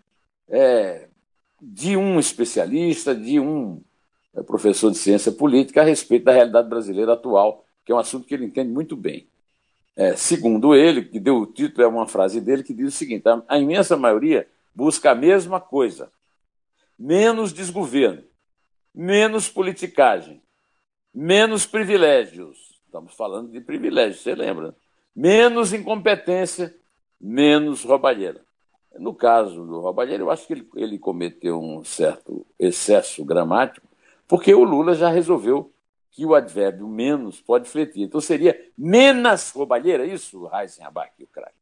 é, 0.50 1.08
de 1.62 1.96
um 1.96 2.20
especialista, 2.20 3.16
de 3.16 3.40
um 3.40 3.82
é, 4.36 4.42
professor 4.42 4.92
de 4.92 4.98
ciência 4.98 5.32
política 5.32 5.82
a 5.82 5.86
respeito 5.86 6.26
da 6.26 6.32
realidade 6.32 6.70
brasileira 6.70 7.14
atual, 7.14 7.66
que 7.88 7.92
é 7.94 7.96
um 7.96 8.00
assunto 8.00 8.28
que 8.28 8.34
ele 8.34 8.44
entende 8.44 8.70
muito 8.70 8.98
bem. 8.98 9.30
É, 9.96 10.14
segundo 10.18 10.76
ele, 10.76 11.06
que 11.06 11.22
deu 11.22 11.38
o 11.38 11.46
título, 11.46 11.84
é 11.84 11.88
uma 11.88 12.06
frase 12.06 12.42
dele 12.42 12.62
que 12.62 12.74
diz 12.74 12.90
o 12.90 12.98
seguinte: 12.98 13.24
a 13.48 13.58
imensa 13.58 13.96
maioria 13.96 14.46
busca 14.76 15.12
a 15.12 15.16
mesma 15.16 15.62
coisa, 15.62 16.12
menos 17.00 17.54
desgoverno, 17.54 18.24
menos 18.94 19.48
politicagem, 19.48 20.42
menos 21.16 21.66
privilégios. 21.66 22.78
Estamos 22.86 23.14
falando 23.14 23.52
de 23.52 23.62
privilégios, 23.62 24.22
você 24.22 24.36
lembra? 24.36 24.76
Menos 25.16 25.72
incompetência, 25.72 26.76
menos 27.20 27.86
roubalheira. 27.86 28.42
No 29.00 29.14
caso 29.16 29.66
do 29.66 29.80
roubalheira, 29.80 30.22
eu 30.22 30.30
acho 30.30 30.46
que 30.46 30.54
ele, 30.54 30.68
ele 30.76 31.00
cometeu 31.00 31.62
um 31.62 31.86
certo 31.86 32.46
excesso 32.60 33.24
gramático, 33.24 33.88
porque 34.28 34.54
o 34.54 34.66
Lula 34.66 34.94
já 34.94 35.10
resolveu 35.10 35.72
que 36.18 36.26
o 36.26 36.34
advérbio 36.34 36.88
menos 36.88 37.40
pode 37.40 37.70
fletir. 37.70 38.02
Então 38.02 38.20
seria 38.20 38.60
menos 38.76 39.52
roubalheira, 39.52 40.04
é 40.04 40.12
isso, 40.12 40.50
Heisen 40.52 40.84
Abac, 40.84 41.12
o 41.22 41.28
craque? 41.28 41.54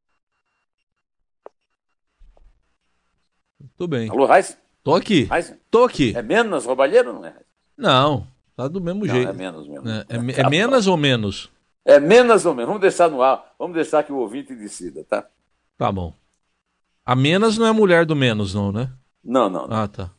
Muito 3.59 3.85
bem. 3.85 4.09
Alô, 4.09 4.33
Heisen? 4.33 4.55
Tô 4.81 4.95
aqui. 4.95 5.27
Heisen? 5.29 5.59
Tô 5.69 5.83
aqui. 5.83 6.15
É 6.15 6.21
menos 6.21 6.65
roubalheira 6.65 7.09
ou 7.09 7.15
não 7.15 7.25
é? 7.25 7.35
Não, 7.77 8.25
tá 8.55 8.69
do 8.69 8.79
mesmo 8.79 9.05
não, 9.05 9.13
jeito. 9.13 9.29
É 9.29 9.33
menos 9.33 9.67
mesmo. 9.67 9.89
É, 9.89 10.05
é, 10.07 10.41
é 10.41 10.49
menos 10.49 10.87
ou 10.87 10.95
menos? 10.95 11.51
É 11.83 11.99
menos 11.99 12.45
ou 12.45 12.53
menos. 12.53 12.67
Vamos 12.67 12.81
deixar 12.81 13.09
no 13.09 13.21
ar. 13.21 13.53
Vamos 13.59 13.75
deixar 13.75 14.03
que 14.03 14.13
o 14.13 14.19
ouvinte 14.19 14.55
decida, 14.55 15.03
tá? 15.03 15.27
Tá 15.77 15.91
bom. 15.91 16.13
A 17.05 17.13
menos 17.13 17.57
não 17.57 17.65
é 17.65 17.73
mulher 17.73 18.05
do 18.05 18.15
menos, 18.15 18.53
não, 18.53 18.71
né? 18.71 18.89
Não, 19.21 19.49
não. 19.49 19.67
não. 19.67 19.75
Ah, 19.75 19.87
tá. 19.89 20.09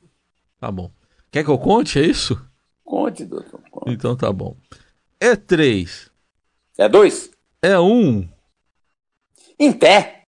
Tá 0.60 0.70
bom. 0.70 0.90
Quer 1.30 1.42
que 1.42 1.50
eu 1.50 1.58
conte, 1.58 1.98
é 1.98 2.02
isso? 2.02 2.38
Conte, 2.86 3.24
doutor. 3.24 3.60
Conte. 3.68 3.92
Então 3.92 4.16
tá 4.16 4.32
bom. 4.32 4.56
É 5.20 5.34
três. 5.34 6.08
É 6.78 6.88
dois? 6.88 7.30
É 7.60 7.78
um. 7.78 8.26
Em 9.58 9.72
pé. 9.72 10.15